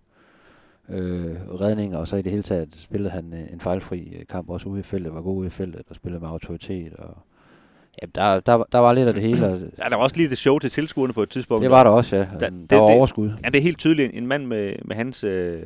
øh, 0.90 1.36
redninger, 1.62 1.98
og 1.98 2.08
så 2.08 2.16
i 2.16 2.22
det 2.22 2.32
hele 2.32 2.44
taget 2.44 2.76
spillede 2.78 3.10
han 3.10 3.34
øh, 3.34 3.54
en 3.54 3.60
fejlfri 3.60 4.16
øh, 4.20 4.26
kamp, 4.26 4.50
også 4.50 4.70
ude 4.70 4.80
i 4.80 4.84
feltet, 4.84 5.14
var 5.14 5.22
god 5.22 5.38
ude 5.38 5.48
i 5.48 5.50
feltet, 5.50 5.82
og 5.90 5.96
spillede 5.96 6.22
med 6.22 6.30
autoritet, 6.30 6.94
og 6.94 7.18
Ja, 8.02 8.08
der, 8.16 8.40
der, 8.40 8.64
der 8.72 8.78
var 8.78 8.94
lidt 8.94 9.08
af 9.08 9.14
det 9.14 9.24
hele. 9.24 9.46
ja, 9.82 9.90
der 9.90 9.96
var 9.96 10.04
også 10.04 10.18
lige 10.18 10.30
det 10.30 10.38
show 10.38 10.60
til 10.60 10.72
tilskuerne 10.72 11.14
på 11.14 11.24
et 11.24 11.30
tidspunkt. 11.30 11.62
Det 11.64 11.72
var 11.72 11.84
der 11.84 11.92
også, 11.92 12.16
ja. 12.16 12.22
Der, 12.22 12.38
der 12.40 12.50
det, 12.50 12.78
var 12.78 12.84
overskud. 12.84 13.32
Ja, 13.44 13.50
det 13.50 13.58
er 13.58 13.62
helt 13.62 13.80
tydeligt. 13.80 14.12
En 14.14 14.28
mand 14.28 14.46
med, 14.46 14.76
med 14.86 14.96
hans 14.96 15.24
øh, 15.24 15.62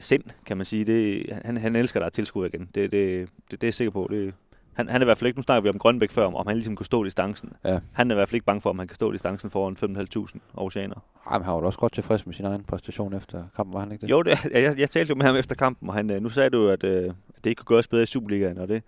sind, 0.00 0.22
kan 0.46 0.56
man 0.56 0.66
sige. 0.66 0.84
Det, 0.84 1.26
han, 1.44 1.56
han 1.56 1.76
elsker 1.76 2.00
der 2.00 2.08
tilskuer 2.08 2.46
igen. 2.46 2.68
Det, 2.74 2.92
det, 2.92 2.92
det, 2.92 3.28
det 3.50 3.62
er 3.62 3.66
jeg 3.66 3.74
sikker 3.74 3.90
på. 3.90 4.08
Det, 4.10 4.34
han, 4.72 4.88
han 4.88 5.00
er 5.00 5.04
i 5.04 5.06
hvert 5.06 5.18
fald 5.18 5.26
ikke, 5.26 5.38
nu 5.38 5.42
snakker 5.42 5.62
vi 5.62 5.68
om 5.68 5.78
Grønbæk 5.78 6.10
før, 6.10 6.26
om 6.26 6.46
han 6.46 6.56
ligesom 6.56 6.76
kunne 6.76 6.86
stå 6.86 7.04
distancen. 7.04 7.52
Ja. 7.64 7.78
Han 7.92 8.10
er 8.10 8.14
i 8.14 8.16
hvert 8.16 8.28
fald 8.28 8.34
ikke 8.34 8.46
bange 8.46 8.60
for, 8.60 8.70
om 8.70 8.78
han 8.78 8.88
kan 8.88 8.94
stå 8.94 9.12
distancen 9.12 9.50
foran 9.50 9.76
5.500 10.34 10.38
oceaner. 10.54 10.94
Ej, 11.30 11.38
men 11.38 11.44
han 11.44 11.54
var 11.54 11.60
også 11.60 11.78
godt 11.78 11.92
tilfreds 11.92 12.26
med 12.26 12.34
sin 12.34 12.44
egen 12.44 12.64
præstation 12.64 13.14
efter 13.14 13.44
kampen, 13.56 13.74
var 13.74 13.80
han 13.80 13.92
ikke 13.92 14.02
det? 14.02 14.10
Jo, 14.10 14.22
det, 14.22 14.44
jeg, 14.52 14.78
jeg 14.78 14.90
talte 14.90 15.10
jo 15.10 15.14
med 15.14 15.26
ham 15.26 15.36
efter 15.36 15.54
kampen, 15.54 15.88
og 15.88 15.94
han, 15.94 16.10
øh, 16.10 16.22
nu 16.22 16.28
sagde 16.28 16.50
du, 16.50 16.68
at, 16.68 16.84
øh, 16.84 17.04
at 17.04 17.44
det 17.44 17.50
ikke 17.50 17.60
kunne 17.60 17.76
gøres 17.76 17.88
bedre 17.88 18.02
i 18.02 18.06
Superligaen, 18.06 18.58
og 18.58 18.68
det, 18.68 18.82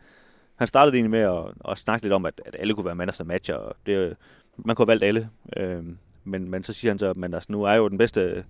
han 0.56 0.66
startede 0.66 0.96
egentlig 0.96 1.10
med 1.10 1.20
at, 1.20 1.70
at 1.70 1.78
snakke 1.78 2.04
lidt 2.04 2.12
om, 2.12 2.26
at, 2.26 2.40
at 2.46 2.56
alle 2.58 2.74
kunne 2.74 2.86
være 2.86 2.94
man 2.94 3.08
of 3.08 3.20
match, 3.24 3.52
og 3.52 3.76
det, 3.86 4.16
man 4.56 4.76
kunne 4.76 4.84
have 4.84 4.88
valgt 4.88 5.04
alle. 5.04 5.28
Øh, 5.56 5.84
men, 6.24 6.50
men 6.50 6.62
så 6.62 6.72
siger 6.72 6.90
han 6.90 6.98
så, 6.98 7.10
at 7.10 7.34
altså, 7.34 7.52
nu 7.52 7.62
er 7.62 7.70
jeg 7.70 7.78
jo 7.78 7.88
den 7.88 7.98
bedste 7.98 8.44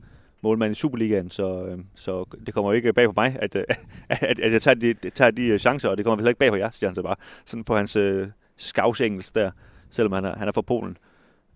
målmand 0.44 0.72
i 0.72 0.74
Superligaen, 0.74 1.30
så, 1.30 1.64
øh, 1.64 1.78
så 1.94 2.24
det 2.46 2.54
kommer 2.54 2.70
jo 2.70 2.76
ikke 2.76 2.92
bag 2.92 3.06
på 3.06 3.12
mig, 3.16 3.36
at, 3.40 3.56
at, 3.56 3.78
at, 4.30 4.40
at 4.40 4.52
jeg 4.52 4.62
tager 4.62 4.74
de, 4.74 4.94
tager 5.10 5.30
de 5.30 5.58
chancer, 5.58 5.88
og 5.88 5.96
det 5.96 6.04
kommer 6.04 6.16
heller 6.16 6.28
ikke 6.28 6.38
bag 6.38 6.50
på 6.50 6.56
jer, 6.56 6.70
siger 6.70 6.90
han 6.90 6.94
så 6.94 7.02
bare. 7.02 7.16
Sådan 7.44 7.64
på 7.64 7.76
hans 7.76 7.96
øh, 7.96 8.28
skavsengelsk 8.56 9.34
der, 9.34 9.50
selvom 9.90 10.12
han 10.12 10.24
er, 10.24 10.36
han 10.36 10.48
er 10.48 10.52
fra 10.52 10.62
Polen. 10.62 10.96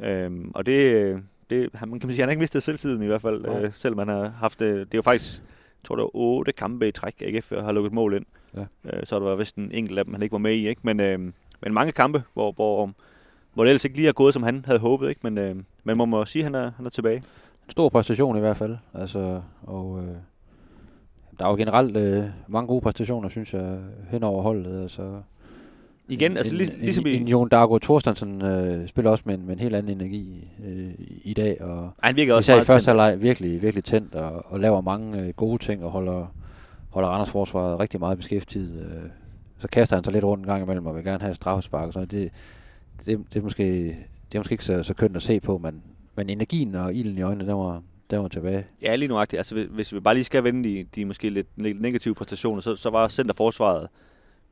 Øh, 0.01 0.31
og 0.55 0.67
det, 0.67 1.23
det, 1.51 1.71
man 1.87 2.01
kan 2.01 2.11
sige, 2.11 2.21
han 2.21 2.29
har 2.29 2.31
ikke 2.31 2.41
mistet 2.41 2.63
selvtiden 2.63 3.03
i 3.03 3.07
hvert 3.07 3.23
fald, 3.23 3.45
ja. 3.45 3.61
øh, 3.61 3.73
selvom 3.73 3.99
han 3.99 4.09
har 4.09 4.29
haft 4.29 4.61
det. 4.61 4.71
Det 4.71 4.95
er 4.95 4.99
jo 4.99 5.03
faktisk, 5.03 5.43
jeg 5.43 5.85
tror 5.85 5.97
det 5.97 6.03
var 6.03 6.11
otte 6.15 6.53
kampe 6.53 6.89
i 6.89 6.93
træk, 6.93 7.23
AGF 7.23 7.51
har 7.51 7.73
lukket 7.73 7.93
mål 7.93 8.15
ind. 8.15 8.25
Ja. 8.57 8.65
Øh, 8.85 9.07
så 9.07 9.19
der 9.19 9.25
var 9.25 9.37
vist 9.37 9.57
en 9.57 9.71
enkelt 9.73 9.99
af 9.99 10.05
dem, 10.05 10.15
han 10.15 10.23
ikke 10.23 10.33
var 10.33 10.39
med 10.39 10.55
i, 10.55 10.69
ikke? 10.69 10.81
Men, 10.85 11.01
øh, 11.01 11.19
men 11.61 11.73
mange 11.73 11.93
kampe, 11.93 12.23
hvor, 12.35 12.53
hvor, 12.53 12.91
hvor 13.55 13.65
det 13.65 13.71
ellers 13.71 13.85
ikke 13.85 13.97
lige 13.97 14.09
er 14.09 14.13
gået, 14.13 14.35
som 14.35 14.43
han 14.43 14.65
havde 14.65 14.79
håbet, 14.79 15.09
ikke? 15.09 15.21
Men, 15.23 15.39
øh, 15.39 15.57
men 15.85 15.99
man 15.99 16.09
må 16.09 16.25
sige, 16.25 16.41
at 16.43 16.45
han 16.45 16.55
er, 16.55 16.71
han 16.77 16.87
er 16.87 16.91
tilbage. 16.91 17.23
En 17.69 17.73
stor 17.73 17.89
præstation 17.89 18.37
i 18.37 18.41
hvert 18.41 18.57
fald. 18.57 18.77
Altså, 18.95 19.41
og 19.63 20.01
øh, 20.03 20.15
der 21.39 21.45
er 21.45 21.51
jo 21.51 21.57
generelt 21.57 21.97
øh, 21.97 22.25
mange 22.49 22.67
gode 22.67 22.81
præstationer, 22.81 23.29
synes 23.29 23.55
jeg, 23.55 23.79
hen 24.11 24.23
over 24.23 24.43
holdet. 24.43 24.83
Altså, 24.83 25.21
Igen, 26.09 26.37
altså 26.37 26.55
en, 26.55 26.59
ligesom 26.59 27.07
en, 27.07 27.23
en 27.23 27.29
Jon 27.29 27.49
Dargo 27.49 27.79
Thorstensen 27.79 28.43
øh, 28.43 28.89
spiller 28.89 29.11
også 29.11 29.25
med 29.27 29.35
en, 29.35 29.47
med 29.47 29.55
en 29.55 29.61
helt 29.61 29.75
anden 29.75 30.01
energi 30.01 30.51
øh, 30.65 30.91
i 31.25 31.35
dag. 31.35 31.63
Og 31.63 31.91
han 32.03 32.17
virker 32.17 32.35
også 32.35 32.53
meget 32.53 32.63
i 32.63 32.67
første 32.67 32.89
halvleg 32.89 33.23
virkelig, 33.23 33.63
virkelig 33.63 33.85
tændt 33.85 34.15
og, 34.15 34.53
og 34.53 34.61
laver 34.61 34.81
mange 34.81 35.21
øh, 35.21 35.29
gode 35.29 35.65
ting 35.65 35.85
og 35.85 35.91
holder, 35.91 36.35
holder 36.91 37.09
Randers 37.09 37.31
forsvaret 37.31 37.81
rigtig 37.81 38.01
meget 38.01 38.19
beskæftiget. 38.19 38.81
Øh, 38.81 39.11
så 39.59 39.69
kaster 39.69 39.97
han 39.97 40.05
sig 40.05 40.13
lidt 40.13 40.25
rundt 40.25 40.43
en 40.43 40.49
gang 40.49 40.63
imellem 40.63 40.87
og 40.87 40.95
vil 40.95 41.05
gerne 41.05 41.21
have 41.21 41.31
et 41.31 41.37
straffespark. 41.37 41.93
Så 41.93 42.01
det, 42.01 42.11
det, 43.07 43.19
det, 43.33 43.39
er 43.39 43.43
måske, 43.43 43.65
det 44.33 44.35
er 44.35 44.39
måske 44.39 44.53
ikke 44.53 44.65
så, 44.65 44.83
så 44.83 44.95
kønt 44.95 45.17
at 45.17 45.23
se 45.23 45.41
på, 45.41 45.59
men, 45.59 45.83
men 46.19 46.31
energien 46.31 46.75
og 46.75 46.95
ilden 46.95 47.19
i 47.19 47.23
øjnene, 47.23 47.51
den 47.51 47.59
var, 47.59 47.83
den 48.11 48.23
var 48.23 48.29
tilbage. 48.29 48.65
Ja, 48.83 48.97
lige 48.97 49.09
nu 49.09 49.19
Altså, 49.19 49.67
hvis 49.71 49.95
vi 49.95 50.01
bare 50.01 50.15
lige 50.15 50.25
skal 50.25 50.45
vende 50.45 50.69
de, 50.69 50.87
de 50.95 51.05
måske 51.05 51.31
lidt, 51.31 51.47
lidt 51.57 51.81
negative 51.81 52.15
præstationer, 52.15 52.61
så, 52.61 52.77
så 52.77 52.91
var 52.91 53.09
centerforsvaret 53.09 53.89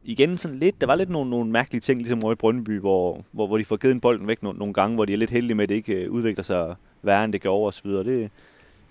igen 0.05 0.39
sådan 0.39 0.59
lidt, 0.59 0.81
der 0.81 0.87
var 0.87 0.95
lidt 0.95 1.11
nogle, 1.11 1.31
nogle 1.31 1.51
mærkelige 1.51 1.81
ting, 1.81 1.99
ligesom 1.99 2.25
over 2.25 2.33
i 2.33 2.37
Brøndby, 2.37 2.81
hvor, 2.81 3.25
hvor, 3.33 3.47
hvor 3.47 3.59
de 3.59 3.65
får 3.65 3.77
givet 3.77 3.95
en 3.95 4.01
bolden 4.01 4.27
væk 4.27 4.43
nogle, 4.43 4.59
nogle 4.59 4.75
gange, 4.75 4.95
hvor 4.95 5.05
de 5.05 5.13
er 5.13 5.17
lidt 5.17 5.31
heldige 5.31 5.55
med, 5.55 5.63
at 5.63 5.69
det 5.69 5.75
ikke 5.75 5.95
øh, 5.95 6.11
udvikler 6.11 6.45
sig 6.45 6.75
værre, 7.03 7.25
end 7.25 7.33
det 7.33 7.43
gjorde 7.43 7.67
osv. 7.67 7.91
Det, 7.91 8.31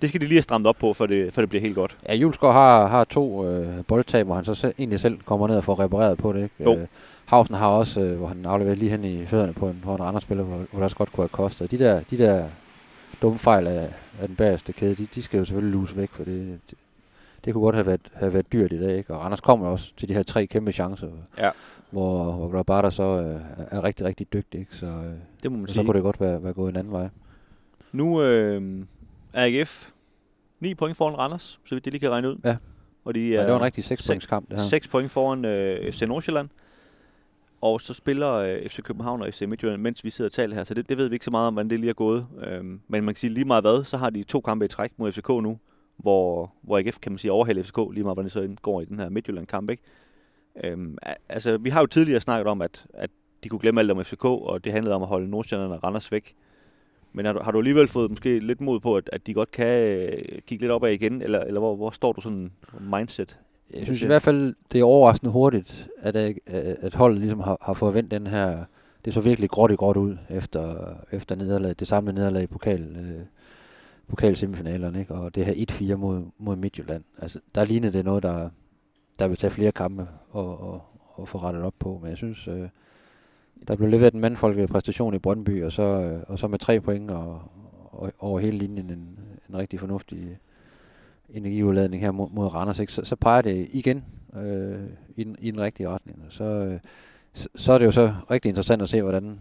det 0.02 0.10
skal 0.10 0.22
de 0.22 0.26
lige 0.26 0.38
have 0.38 0.42
strammet 0.42 0.68
op 0.68 0.76
på, 0.80 0.94
for 0.94 1.06
det, 1.06 1.34
for 1.34 1.42
det 1.42 1.50
bliver 1.50 1.62
helt 1.62 1.76
godt. 1.76 1.98
Ja, 2.10 2.16
Julesgaard 2.16 2.54
har, 2.54 2.88
har 2.88 3.04
to 3.04 3.48
øh, 3.48 3.68
boldtab, 3.88 4.26
hvor 4.26 4.36
han 4.36 4.46
så 4.46 4.56
selv, 4.56 4.74
egentlig 4.80 5.00
selv 5.00 5.18
kommer 5.26 5.48
ned 5.48 5.58
og 5.58 5.64
får 5.64 5.80
repareret 5.80 6.18
på 6.18 6.34
det. 6.34 6.44
Ikke? 6.44 6.64
Jo. 6.64 6.76
Øh, 6.76 6.88
Hausen 7.26 7.56
har 7.56 7.68
også, 7.68 8.02
øh, 8.02 8.18
hvor 8.18 8.28
han 8.28 8.46
afleverer 8.46 8.76
lige 8.76 8.92
hen 8.92 9.04
i 9.04 9.26
fødderne 9.26 9.54
på 9.54 9.68
en, 9.68 9.82
på 9.84 9.96
en 9.96 10.02
anden 10.02 10.22
spiller, 10.22 10.44
hvor, 10.44 10.56
hvor 10.56 10.80
det 10.80 10.84
også 10.84 10.98
godt 10.98 11.12
kunne 11.12 11.24
have 11.24 11.30
kostet. 11.30 11.72
De 11.72 11.80
der, 11.80 12.02
de 12.10 12.18
der 12.18 12.46
dumme 13.22 13.40
fejl 13.40 13.68
af, 13.68 13.94
af 14.22 14.28
den 14.28 14.36
bagerste 14.36 14.74
kæde, 14.74 14.96
de, 14.96 15.08
de 15.16 15.22
skal 15.22 15.38
jo 15.38 15.46
selvfølgelig 15.46 15.74
luse 15.74 15.98
væk, 15.98 16.10
for 16.10 16.24
det, 16.24 16.60
det, 16.70 16.78
det 17.46 17.54
kunne 17.54 17.64
godt 17.64 17.76
have 17.76 17.86
været, 17.86 18.02
have 18.14 18.34
været 18.34 18.54
dyrt 18.54 18.72
i 18.72 18.80
dag. 18.80 18.98
Ikke? 18.98 19.14
Og 19.14 19.26
Anders 19.26 19.42
kommer 19.42 19.68
også 19.68 19.94
til 19.98 20.10
de 20.10 20.14
her 20.14 20.24
tre 20.24 20.46
kæmpe 20.46 20.72
chancer, 20.72 21.08
ja. 21.38 21.52
hvor, 21.90 22.32
hvor 22.32 22.50
Grabata 22.50 22.90
så 22.90 23.04
øh, 23.04 23.42
er 23.72 23.84
rigtig, 23.84 24.06
rigtig 24.06 24.34
dygtig. 24.34 24.60
Ikke? 24.60 24.76
Så, 24.76 24.86
øh, 24.86 25.14
det 25.44 25.52
må 25.52 25.58
man 25.58 25.68
så 25.68 25.74
sige. 25.74 25.86
kunne 25.86 25.94
det 25.94 26.04
godt 26.04 26.22
være, 26.22 26.44
være 26.44 26.54
gået 26.54 26.70
en 26.70 26.76
anden 26.78 26.94
vej. 26.94 27.10
Nu 27.92 28.22
øh, 28.22 28.86
er 29.34 29.46
AGF 29.46 29.90
9 30.60 30.76
point 30.76 30.98
foran 30.98 31.18
Randers, 31.18 31.60
så 31.66 31.76
vidt 31.76 31.86
det 31.86 31.94
lige 31.94 32.00
kan 32.02 32.10
regne 32.10 32.30
ud. 32.30 32.38
Ja. 32.44 32.58
Og 33.06 33.16
de 33.16 33.36
er 33.36 33.40
ja, 33.40 33.44
det 33.44 33.52
var 33.52 33.58
en 33.58 33.66
rigtig 33.66 33.84
6 33.84 34.08
points 34.08 34.26
kamp, 34.26 34.50
det 34.50 34.60
her. 34.60 34.66
6 34.66 34.88
point 34.88 35.12
foran 35.12 35.46
øh, 35.46 35.92
FC 35.92 36.02
Nordsjælland. 36.02 36.50
Og 37.66 37.82
så 37.82 37.94
spiller 37.94 38.32
øh, 38.32 38.70
FC 38.70 38.82
København 38.82 39.22
og 39.22 39.34
FC 39.34 39.42
Midtjylland, 39.42 39.82
mens 39.82 40.04
vi 40.04 40.10
sidder 40.10 40.30
og 40.30 40.34
taler 40.34 40.56
her. 40.56 40.64
Så 40.64 40.74
det, 40.74 40.90
det 40.90 40.98
ved 40.98 41.08
vi 41.08 41.16
ikke 41.16 41.26
så 41.26 41.32
meget 41.32 41.48
om, 41.48 41.54
hvordan 41.54 41.70
det 41.70 41.80
lige 41.80 41.90
er 41.90 41.94
gået. 41.94 42.28
Øhm, 42.44 42.82
men 42.88 43.06
man 43.06 43.14
kan 43.14 43.16
sige 43.16 43.34
lige 43.34 43.46
meget 43.46 43.64
hvad, 43.64 43.84
så 43.84 43.98
har 43.98 44.10
de 44.10 44.24
to 44.24 44.42
kampe 44.42 44.66
i 44.66 44.68
træk 44.68 44.92
mod 44.98 45.12
FCK 45.12 45.30
nu, 45.30 45.60
hvor, 45.98 46.54
hvor 46.62 46.78
AGF 46.78 47.00
kan 47.00 47.12
man 47.12 47.20
sige 47.20 47.32
overhale 47.32 47.64
FCK, 47.64 47.78
lige 47.92 48.04
meget 48.04 48.16
hvordan 48.16 48.24
det 48.24 48.32
så 48.32 48.56
går 48.62 48.82
i 48.82 48.86
den 48.86 49.00
her 49.00 49.10
Midtjylland-kamp. 49.10 49.70
Ikke? 49.70 49.84
Øhm, 50.64 50.98
altså, 51.30 51.58
vi 51.58 51.70
har 51.70 51.80
jo 51.80 51.86
tidligere 51.86 52.22
snakket 52.22 52.48
om, 52.48 52.62
at, 52.62 52.86
at 52.94 53.10
de 53.44 53.50
kunne 53.50 53.60
glemme 53.60 53.82
alt 53.82 53.92
om 53.92 54.04
FCK, 54.04 54.26
og 54.26 54.64
det 54.64 54.72
handlede 54.72 54.96
om 54.96 55.02
at 55.02 55.08
holde 55.08 55.30
Nordsjælland 55.30 55.72
og 55.72 55.84
Randers 55.84 56.12
væk. 56.12 56.36
Men 57.14 57.26
har 57.26 57.34
du, 57.34 57.40
har 57.40 57.52
du 57.52 57.58
alligevel 57.58 57.88
fået 57.88 58.10
måske 58.10 58.40
lidt 58.40 58.62
mod 58.62 58.80
på, 58.80 58.98
at, 58.98 59.10
at 59.14 59.28
de 59.28 59.34
godt 59.34 59.52
kan 59.52 59.68
øh, 59.68 60.42
kigge 60.48 60.64
lidt 60.64 60.72
opad 60.72 60.92
igen, 60.92 61.22
eller, 61.22 61.40
eller 61.40 61.60
hvor, 61.60 61.76
hvor 61.76 61.90
står 61.90 62.14
du 62.14 62.22
sådan 62.22 62.52
mindset? 62.80 63.40
Jeg 63.74 63.84
synes 63.84 64.02
i 64.02 64.06
hvert 64.06 64.22
fald, 64.22 64.56
det 64.72 64.80
er 64.80 64.84
overraskende 64.84 65.32
hurtigt, 65.32 65.90
at, 65.98 66.16
at, 66.16 66.94
holdet 66.94 67.20
ligesom 67.20 67.40
har, 67.40 67.58
har 67.62 67.74
fået 67.74 67.94
vendt 67.94 68.12
den 68.12 68.28
her... 68.28 68.64
Det 69.06 69.14
så 69.14 69.22
virkelig 69.22 69.50
gråt 69.50 69.72
i 69.72 69.76
gråt 69.76 69.98
ud 69.98 70.18
efter, 70.30 70.94
efter 71.12 71.36
nederlag, 71.36 71.76
det 71.80 71.88
samlede 71.88 72.16
nederlag 72.16 72.44
i 72.44 72.48
pokal, 72.48 72.82
øh, 72.82 73.22
pokalsemifinalerne, 74.08 75.00
ikke? 75.00 75.14
og 75.14 75.36
det 75.36 75.46
her 75.46 75.66
1-4 75.72 75.96
mod, 75.96 76.24
mod 76.38 76.56
Midtjylland. 76.56 77.04
Altså, 77.18 77.40
der 77.56 77.66
lignede 77.66 77.94
det 77.94 78.06
noget, 78.06 78.24
der, 78.24 78.50
der 79.20 79.28
vil 79.28 79.38
tage 79.38 79.52
flere 79.52 79.72
kampe 79.72 80.08
og, 80.32 80.60
og, 80.60 80.82
og 81.14 81.28
få 81.28 81.38
rettet 81.38 81.64
op 81.64 81.74
på. 81.80 82.00
Men 82.02 82.10
jeg 82.10 82.18
synes, 82.18 82.48
øh, 82.48 82.70
der 83.68 83.76
blev 83.76 83.90
leveret 83.90 84.14
en 84.14 84.20
mandfolkelig 84.20 84.70
præstation 84.70 85.14
i 85.14 85.20
Brøndby, 85.20 85.64
og 85.64 85.72
så, 85.72 85.84
øh, 85.84 86.24
og 86.28 86.40
så 86.40 86.48
med 86.48 86.60
tre 86.60 86.80
point 86.80 87.12
og, 87.12 87.42
og 87.92 88.12
over 88.20 88.40
hele 88.40 88.58
linjen 88.58 88.90
en, 88.90 89.20
en 89.50 89.58
rigtig 89.58 89.80
fornuftig 89.80 90.40
energiudladning 91.30 92.02
her 92.02 92.12
mod, 92.12 92.30
mod 92.30 92.54
Randers, 92.54 92.80
ikke? 92.80 92.94
Så, 92.94 93.06
så 93.06 93.16
peger 93.16 93.42
det 93.42 93.68
igen 93.74 94.06
øh, 94.36 94.90
i, 95.16 95.24
den, 95.24 95.36
i 95.40 95.52
den 95.52 95.62
rigtige 95.62 95.90
retning. 95.90 96.26
Så, 96.30 96.44
øh, 96.44 96.80
så, 97.34 97.50
så 97.56 97.74
er 97.74 97.78
det 97.78 97.86
jo 97.86 97.92
så 97.92 98.14
rigtig 98.32 98.50
interessant 98.50 98.82
at 98.82 98.90
se, 98.90 99.02
hvordan 99.02 99.40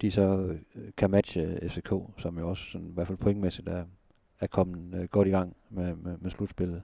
de 0.00 0.10
så 0.10 0.38
øh, 0.38 0.58
kan 0.96 1.10
matche 1.10 1.42
øh, 1.42 1.70
FCK, 1.70 1.92
som 2.18 2.38
jo 2.38 2.48
også 2.48 2.64
sådan, 2.72 2.88
i 2.88 2.92
hvert 2.94 3.06
fald 3.06 3.18
pointmæssigt 3.18 3.68
er, 3.68 3.84
er 4.40 4.46
kommet 4.46 5.00
øh, 5.00 5.08
godt 5.08 5.28
i 5.28 5.30
gang 5.30 5.56
med, 5.70 5.94
med, 5.96 6.16
med 6.20 6.30
slutspillet. 6.30 6.82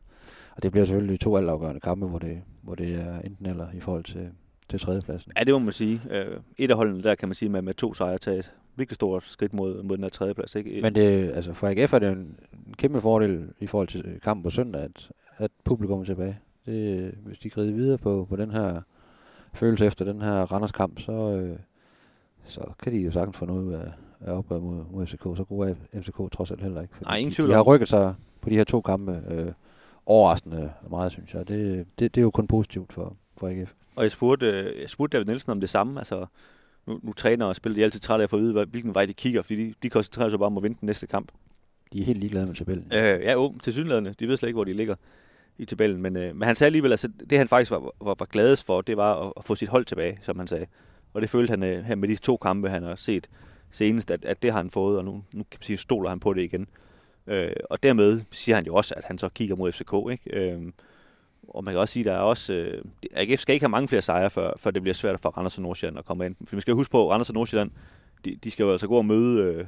Og 0.56 0.62
det 0.62 0.72
bliver 0.72 0.84
selvfølgelig 0.84 1.20
to 1.20 1.36
altafgørende 1.36 1.80
kampe, 1.80 2.06
hvor 2.06 2.18
det, 2.18 2.42
hvor 2.62 2.74
det 2.74 2.94
er 2.94 3.20
enten 3.20 3.46
eller 3.46 3.66
i 3.74 3.80
forhold 3.80 4.04
til, 4.04 4.30
til 4.68 4.80
tredjepladsen. 4.80 5.32
Ja, 5.38 5.44
det 5.44 5.54
må 5.54 5.58
man 5.58 5.72
sige. 5.72 6.00
Øh, 6.10 6.40
et 6.56 6.70
af 6.70 6.76
holdene 6.76 7.02
der 7.02 7.14
kan 7.14 7.28
man 7.28 7.34
sige 7.34 7.48
med, 7.48 7.62
med 7.62 7.74
to 7.74 7.94
sejre 7.94 8.18
taget 8.18 8.54
virkelig 8.78 8.94
stort 8.94 9.24
skridt 9.24 9.52
mod, 9.52 9.82
mod 9.82 9.96
den 9.96 10.04
her 10.04 10.08
tredjeplads. 10.08 10.54
Ikke? 10.54 10.82
Men 10.82 10.94
det, 10.94 11.32
altså 11.34 11.52
for 11.52 11.66
AGF 11.66 11.92
er 11.92 11.98
det 11.98 12.08
en, 12.08 12.18
en 12.66 12.74
kæmpe 12.76 13.00
fordel 13.00 13.48
i 13.60 13.66
forhold 13.66 13.88
til 13.88 14.20
kampen 14.22 14.42
på 14.42 14.50
søndag, 14.50 14.82
at, 14.82 15.10
at 15.36 15.50
publikum 15.64 16.00
er 16.00 16.04
tilbage. 16.04 16.38
Det, 16.66 17.14
hvis 17.24 17.38
de 17.38 17.50
grider 17.50 17.72
videre 17.72 17.98
på, 17.98 18.26
på 18.28 18.36
den 18.36 18.50
her 18.50 18.80
følelse 19.54 19.86
efter 19.86 20.04
den 20.04 20.22
her 20.22 20.52
Randers 20.52 20.72
kamp, 20.72 21.00
så, 21.00 21.12
øh, 21.12 21.56
så 22.44 22.60
kan 22.82 22.92
de 22.92 22.98
jo 22.98 23.10
sagtens 23.10 23.36
få 23.36 23.46
noget 23.46 23.62
ud 23.62 23.72
af, 23.72 23.92
af 24.20 24.32
opgøret 24.32 24.62
mod, 24.62 24.84
mod 24.90 25.06
FCK. 25.06 25.22
Så 25.22 25.44
gode 25.48 25.76
er 25.92 26.00
FCK 26.00 26.32
trods 26.32 26.50
alt 26.50 26.62
heller 26.62 26.82
ikke. 26.82 26.94
Nej, 27.02 27.16
ingen 27.16 27.34
de, 27.34 27.48
de 27.48 27.52
har 27.52 27.62
rykket 27.62 27.88
sig 27.88 28.14
på 28.40 28.50
de 28.50 28.56
her 28.56 28.64
to 28.64 28.80
kampe 28.80 29.22
øh, 29.30 29.52
overraskende 30.06 30.72
meget, 30.90 31.12
synes 31.12 31.34
jeg. 31.34 31.48
Det, 31.48 31.86
det, 31.98 32.14
det 32.14 32.20
er 32.20 32.22
jo 32.22 32.30
kun 32.30 32.46
positivt 32.46 32.92
for, 32.92 33.16
for 33.36 33.48
AGF. 33.48 33.72
Og 33.96 34.02
jeg 34.02 34.10
spurgte, 34.10 34.46
øh, 34.46 34.80
jeg 34.80 34.90
spurgte 34.90 35.16
David 35.16 35.26
Nielsen 35.26 35.52
om 35.52 35.60
det 35.60 35.68
samme. 35.68 36.00
Altså, 36.00 36.26
nu, 36.88 37.00
nu 37.02 37.12
træner 37.12 37.46
og 37.46 37.56
spiller 37.56 37.76
de 37.76 37.84
altid 37.84 38.00
trætte 38.00 38.22
af 38.22 38.26
at 38.26 38.30
få 38.30 38.36
at 38.36 38.42
vide, 38.42 38.64
hvilken 38.64 38.94
vej 38.94 39.06
de 39.06 39.14
kigger, 39.14 39.42
fordi 39.42 39.66
de, 39.66 39.74
de 39.82 39.90
koncentrerer 39.90 40.28
sig 40.28 40.38
bare 40.38 40.46
om 40.46 40.56
at 40.56 40.62
vinde 40.62 40.76
den 40.80 40.86
næste 40.86 41.06
kamp. 41.06 41.32
De 41.92 42.00
er 42.00 42.04
helt 42.04 42.18
ligeglade 42.18 42.46
med 42.46 42.54
tabellen. 42.54 42.92
Øh, 42.92 43.20
ja, 43.22 43.32
jo, 43.32 43.54
til 43.62 43.72
synlædende. 43.72 44.14
De 44.20 44.28
ved 44.28 44.36
slet 44.36 44.48
ikke, 44.48 44.56
hvor 44.56 44.64
de 44.64 44.72
ligger 44.72 44.94
i 45.58 45.64
tabellen. 45.64 46.02
Men, 46.02 46.16
øh, 46.16 46.36
men 46.36 46.46
han 46.46 46.56
sagde 46.56 46.68
alligevel, 46.68 46.92
altså, 46.92 47.08
det 47.30 47.38
han 47.38 47.48
faktisk 47.48 47.70
var, 47.70 47.78
var, 48.00 48.16
var 48.18 48.26
gladest 48.26 48.66
for, 48.66 48.80
det 48.80 48.96
var 48.96 49.26
at, 49.26 49.32
at 49.36 49.44
få 49.44 49.54
sit 49.54 49.68
hold 49.68 49.84
tilbage, 49.84 50.18
som 50.22 50.38
han 50.38 50.46
sagde. 50.46 50.66
Og 51.14 51.20
det 51.20 51.30
følte 51.30 51.50
han 51.50 51.62
øh, 51.62 51.84
her 51.84 51.94
med 51.94 52.08
de 52.08 52.16
to 52.16 52.36
kampe, 52.36 52.68
han 52.68 52.82
har 52.82 52.94
set 52.94 53.28
senest, 53.70 54.10
at, 54.10 54.24
at 54.24 54.42
det 54.42 54.52
har 54.52 54.58
han 54.58 54.70
fået, 54.70 54.98
og 54.98 55.04
nu, 55.04 55.12
nu 55.12 55.42
kan 55.50 55.58
man 55.60 55.62
sige, 55.62 55.76
stoler 55.76 56.08
han 56.08 56.20
på 56.20 56.32
det 56.32 56.42
igen. 56.42 56.68
Øh, 57.26 57.52
og 57.70 57.82
dermed 57.82 58.20
siger 58.30 58.56
han 58.56 58.66
jo 58.66 58.74
også, 58.74 58.94
at 58.96 59.04
han 59.04 59.18
så 59.18 59.28
kigger 59.28 59.56
mod 59.56 59.72
FCK. 59.72 59.92
Ikke? 60.10 60.52
Øh, 60.52 60.72
og 61.48 61.64
man 61.64 61.74
kan 61.74 61.80
også 61.80 61.92
sige, 61.92 62.04
der 62.04 62.12
er 62.12 62.18
også, 62.18 62.52
øh, 62.52 62.82
AGF 63.14 63.40
skal 63.40 63.52
ikke 63.52 63.64
have 63.64 63.70
mange 63.70 63.88
flere 63.88 64.02
sejre, 64.02 64.30
før, 64.30 64.52
før 64.56 64.70
det 64.70 64.82
bliver 64.82 64.94
svært 64.94 65.20
for 65.20 65.28
Randers 65.28 65.56
og 65.56 65.62
Nordsjælland 65.62 65.98
at 65.98 66.04
komme 66.04 66.26
ind. 66.26 66.36
For 66.44 66.56
man 66.56 66.60
skal 66.60 66.74
huske 66.74 66.90
på, 66.90 67.04
at 67.04 67.10
Randers 67.10 67.28
og 67.28 67.34
Nordsjælland, 67.34 67.70
de, 68.24 68.36
de 68.44 68.50
skal 68.50 68.64
jo 68.64 68.72
altså 68.72 68.86
gå 68.86 68.96
og 68.96 69.04
møde 69.04 69.42
øh, 69.42 69.66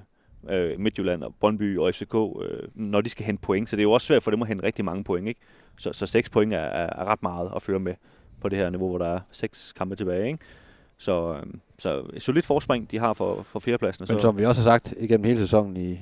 øh, 0.48 0.80
Midtjylland 0.80 1.24
og 1.24 1.34
Brøndby 1.40 1.78
og 1.78 1.94
FCK, 1.94 2.14
øh, 2.14 2.68
når 2.74 3.00
de 3.00 3.08
skal 3.08 3.26
hente 3.26 3.42
point. 3.42 3.68
Så 3.68 3.76
det 3.76 3.80
er 3.80 3.84
jo 3.84 3.92
også 3.92 4.06
svært 4.06 4.22
for 4.22 4.30
dem 4.30 4.42
at 4.42 4.48
hente 4.48 4.64
rigtig 4.64 4.84
mange 4.84 5.04
point. 5.04 5.28
Ikke? 5.28 5.40
Så, 5.78 5.92
så 5.92 6.06
seks 6.06 6.30
point 6.30 6.54
er, 6.54 6.58
er, 6.58 7.04
ret 7.04 7.22
meget 7.22 7.52
at 7.56 7.62
føre 7.62 7.80
med 7.80 7.94
på 8.40 8.48
det 8.48 8.58
her 8.58 8.70
niveau, 8.70 8.88
hvor 8.88 8.98
der 8.98 9.14
er 9.14 9.20
seks 9.30 9.72
kampe 9.72 9.96
tilbage. 9.96 10.26
Ikke? 10.26 10.38
Så, 10.98 11.34
øh, 11.34 11.42
så 11.78 12.04
et 12.14 12.22
solidt 12.22 12.46
forspring, 12.46 12.90
de 12.90 12.98
har 12.98 13.12
for, 13.12 13.42
for 13.42 13.58
fjerdepladsen. 13.58 14.06
Men 14.08 14.18
så. 14.18 14.22
som 14.22 14.38
vi 14.38 14.44
også 14.44 14.60
har 14.60 14.70
sagt 14.70 14.94
igennem 14.98 15.24
hele 15.24 15.38
sæsonen 15.38 15.76
i 15.76 16.00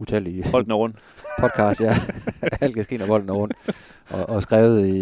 utallige 0.00 0.44
Bolden 0.52 0.72
rundt. 0.72 0.96
podcast, 1.40 1.80
ja. 1.80 1.92
Alt 2.60 2.74
kan 2.74 2.84
ske, 2.84 2.98
når 2.98 3.06
bolden 3.06 3.28
er 3.28 3.32
rundt. 3.32 3.54
Og, 4.10 4.28
og 4.28 4.42
skrevet 4.42 4.86
i, 4.86 5.00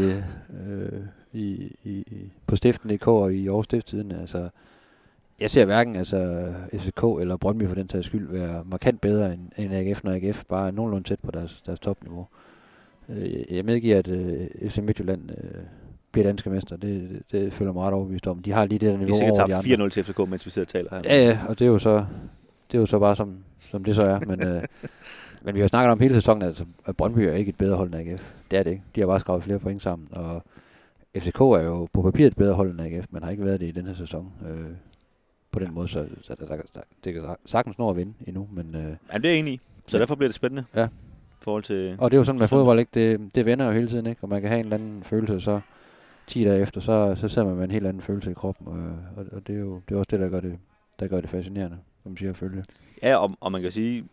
øh, 0.68 1.00
i, 1.32 1.76
i, 1.84 2.04
på 2.46 2.56
stiften.dk 2.56 3.08
og 3.08 3.34
i 3.34 3.48
Aarhus 3.48 3.64
Stifttiden. 3.64 4.12
Altså, 4.12 4.48
jeg 5.40 5.50
ser 5.50 5.64
hverken 5.64 5.96
altså, 5.96 6.52
FCK 6.74 7.02
eller 7.20 7.36
Brøndby 7.36 7.68
for 7.68 7.74
den 7.74 7.88
tages 7.88 8.06
skyld 8.06 8.28
være 8.28 8.64
markant 8.66 9.00
bedre 9.00 9.34
end, 9.34 9.40
end 9.56 9.74
AGF, 9.74 10.04
når 10.04 10.12
AGF 10.12 10.44
bare 10.48 10.66
er 10.66 10.70
nogenlunde 10.70 11.08
tæt 11.08 11.18
på 11.20 11.30
deres, 11.30 11.62
deres 11.66 11.80
topniveau. 11.80 12.26
Øh, 13.08 13.56
jeg 13.56 13.64
medgiver, 13.64 13.98
at 13.98 14.08
øh, 14.08 14.46
FC 14.68 14.78
Midtjylland 14.78 15.30
øh, 15.30 15.62
bliver 16.12 16.26
danske 16.26 16.50
mester. 16.50 16.76
Det, 16.76 17.08
det, 17.10 17.22
det 17.32 17.52
føler 17.52 17.72
mig 17.72 17.82
ret 17.82 17.94
overbevist 17.94 18.26
om. 18.26 18.42
De 18.42 18.52
har 18.52 18.64
lige 18.64 18.78
det 18.78 18.92
der 18.92 18.98
niveau 18.98 19.22
over 19.22 19.46
de 19.46 19.54
andre. 19.54 19.86
4-0 19.86 19.88
til 19.88 20.04
FCK, 20.04 20.18
mens 20.28 20.46
vi 20.46 20.50
sidder 20.50 20.66
og 20.66 20.72
taler 20.72 20.88
her. 20.90 21.00
Ja, 21.04 21.28
ja, 21.28 21.38
og 21.48 21.58
det 21.58 21.64
er 21.64 21.68
jo 21.68 21.78
så, 21.78 22.04
det 22.70 22.78
er 22.78 22.80
jo 22.80 22.86
så 22.86 22.98
bare 22.98 23.16
som, 23.16 23.44
som 23.58 23.84
det 23.84 23.94
så 23.94 24.02
er. 24.02 24.20
Men, 24.20 24.42
øh, 24.42 24.62
men 25.44 25.54
vi 25.54 25.60
har 25.60 25.68
snakket 25.68 25.92
om 25.92 26.00
hele 26.00 26.14
sæsonen, 26.14 26.42
altså, 26.42 26.64
at 26.86 26.96
Brøndby 26.96 27.18
er 27.18 27.32
ikke 27.32 27.48
et 27.48 27.56
bedre 27.56 27.76
hold 27.76 27.94
end 27.94 28.10
AGF. 28.10 28.32
Det 28.50 28.58
er 28.58 28.62
det 28.62 28.70
ikke. 28.70 28.82
De 28.94 29.00
har 29.00 29.06
bare 29.06 29.20
skrevet 29.20 29.42
flere 29.42 29.58
point 29.58 29.82
sammen. 29.82 30.08
Og 30.12 30.42
FCK 31.16 31.40
er 31.40 31.62
jo 31.62 31.88
på 31.92 32.02
papiret 32.02 32.30
et 32.30 32.36
bedre 32.36 32.54
hold 32.54 32.70
end 32.70 32.80
AGF, 32.80 33.06
men 33.10 33.22
har 33.22 33.30
ikke 33.30 33.44
været 33.44 33.60
det 33.60 33.66
i 33.66 33.70
den 33.70 33.86
her 33.86 33.94
sæson. 33.94 34.32
Øh, 34.48 34.70
på 35.50 35.58
den 35.58 35.74
måde, 35.74 35.88
så, 35.88 36.06
så 36.22 36.34
der, 36.40 36.46
der, 36.46 36.56
der, 36.74 36.80
det 37.04 37.14
kan 37.14 37.22
sagtens 37.46 37.78
nå 37.78 37.90
at 37.90 37.96
vinde 37.96 38.12
endnu. 38.26 38.48
Men, 38.52 38.74
øh, 38.74 38.96
ja, 39.12 39.18
det 39.18 39.24
er 39.24 39.30
jeg 39.30 39.38
enig 39.38 39.54
i. 39.54 39.60
Så 39.86 39.96
ja. 39.96 40.00
derfor 40.00 40.14
bliver 40.14 40.28
det 40.28 40.34
spændende. 40.34 40.64
Ja. 40.76 40.88
forhold 41.40 41.62
til... 41.62 41.96
Og 41.98 42.10
det 42.10 42.16
er 42.16 42.18
jo 42.20 42.24
sådan 42.24 42.38
med 42.38 42.48
fodbold, 42.48 42.78
ikke? 42.78 42.90
Det, 42.94 43.34
det 43.34 43.46
vender 43.46 43.66
jo 43.66 43.72
hele 43.72 43.88
tiden, 43.88 44.06
ikke? 44.06 44.22
Og 44.22 44.28
man 44.28 44.40
kan 44.40 44.50
have 44.50 44.58
en 44.58 44.66
eller 44.66 44.76
anden 44.76 45.02
følelse, 45.02 45.40
så 45.40 45.60
10 46.26 46.44
dage 46.44 46.60
efter, 46.60 46.80
så, 46.80 47.14
så 47.16 47.28
sidder 47.28 47.48
man 47.48 47.56
med 47.56 47.64
en 47.64 47.70
helt 47.70 47.86
anden 47.86 48.02
følelse 48.02 48.30
i 48.30 48.34
kroppen. 48.34 48.66
Og, 48.66 48.74
og, 49.16 49.26
og 49.32 49.46
det 49.46 49.54
er 49.54 49.58
jo 49.58 49.80
det 49.88 49.94
er 49.94 49.98
også 49.98 50.08
det, 50.10 50.20
der 50.20 50.28
gør 50.28 50.40
det, 50.40 50.58
der 51.00 51.08
gør 51.08 51.20
det 51.20 51.30
fascinerende, 51.30 51.78
som 52.02 52.16
siger 52.16 52.30
at 52.30 52.36
følge. 52.36 52.64
Ja, 53.02 53.16
og, 53.16 53.36
og 53.40 53.52
man 53.52 53.62
kan 53.62 53.72
sige, 53.72 54.04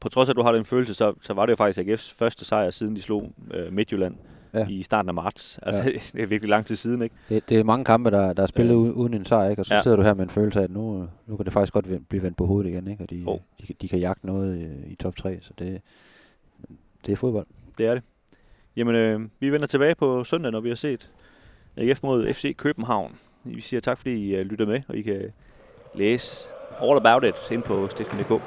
på 0.00 0.08
trods 0.08 0.28
af, 0.28 0.32
at 0.32 0.36
du 0.36 0.42
har 0.42 0.52
den 0.52 0.64
følelse, 0.64 0.94
så, 0.94 1.14
så 1.20 1.34
var 1.34 1.46
det 1.46 1.50
jo 1.50 1.56
faktisk 1.56 1.88
AGF's 1.88 2.14
første 2.18 2.44
sejr, 2.44 2.70
siden 2.70 2.96
de 2.96 3.02
slog 3.02 3.32
øh, 3.54 3.72
Midtjylland 3.72 4.14
ja. 4.54 4.66
i 4.68 4.82
starten 4.82 5.08
af 5.08 5.14
marts. 5.14 5.58
Altså, 5.62 5.82
ja. 5.82 5.90
det 6.12 6.22
er 6.22 6.26
virkelig 6.26 6.48
lang 6.48 6.66
tid 6.66 6.76
siden, 6.76 7.02
ikke? 7.02 7.14
Det, 7.28 7.48
det 7.48 7.58
er 7.58 7.64
mange 7.64 7.84
kampe, 7.84 8.10
der, 8.10 8.32
der 8.32 8.42
er 8.42 8.46
spillet 8.46 8.74
øh. 8.74 8.96
uden 8.96 9.14
en 9.14 9.24
sejr, 9.24 9.50
ikke? 9.50 9.62
Og 9.62 9.66
så 9.66 9.74
ja. 9.74 9.82
sidder 9.82 9.96
du 9.96 10.02
her 10.02 10.14
med 10.14 10.24
en 10.24 10.30
følelse 10.30 10.58
af, 10.58 10.64
at 10.64 10.70
nu, 10.70 11.08
nu 11.26 11.36
kan 11.36 11.44
det 11.44 11.52
faktisk 11.52 11.72
godt 11.72 12.08
blive 12.08 12.22
vendt 12.22 12.36
på 12.36 12.46
hovedet 12.46 12.70
igen, 12.70 12.88
ikke? 12.88 13.02
Og 13.02 13.10
de, 13.10 13.24
oh. 13.26 13.38
de, 13.68 13.74
de 13.82 13.88
kan 13.88 13.98
jagte 13.98 14.26
noget 14.26 14.58
i, 14.58 14.92
i 14.92 14.94
top 14.94 15.16
3, 15.16 15.38
så 15.42 15.50
det, 15.58 15.80
det 17.06 17.12
er 17.12 17.16
fodbold. 17.16 17.46
Det 17.78 17.86
er 17.86 17.94
det. 17.94 18.02
Jamen, 18.76 18.94
øh, 18.94 19.20
vi 19.40 19.52
vender 19.52 19.66
tilbage 19.66 19.94
på 19.94 20.24
søndag, 20.24 20.52
når 20.52 20.60
vi 20.60 20.68
har 20.68 20.76
set 20.76 21.10
AGF 21.76 22.02
mod 22.02 22.32
FC 22.32 22.56
København. 22.56 23.16
Vi 23.44 23.60
siger 23.60 23.80
tak, 23.80 23.98
fordi 23.98 24.10
I 24.10 24.40
uh, 24.40 24.46
lytter 24.46 24.66
med, 24.66 24.80
og 24.88 24.96
I 24.96 25.02
kan 25.02 25.32
læse 25.94 26.48
all 26.80 26.96
about 26.96 27.24
it 27.24 27.50
ind 27.50 27.62
på 27.64 27.88
stiften.dk. 27.88 28.42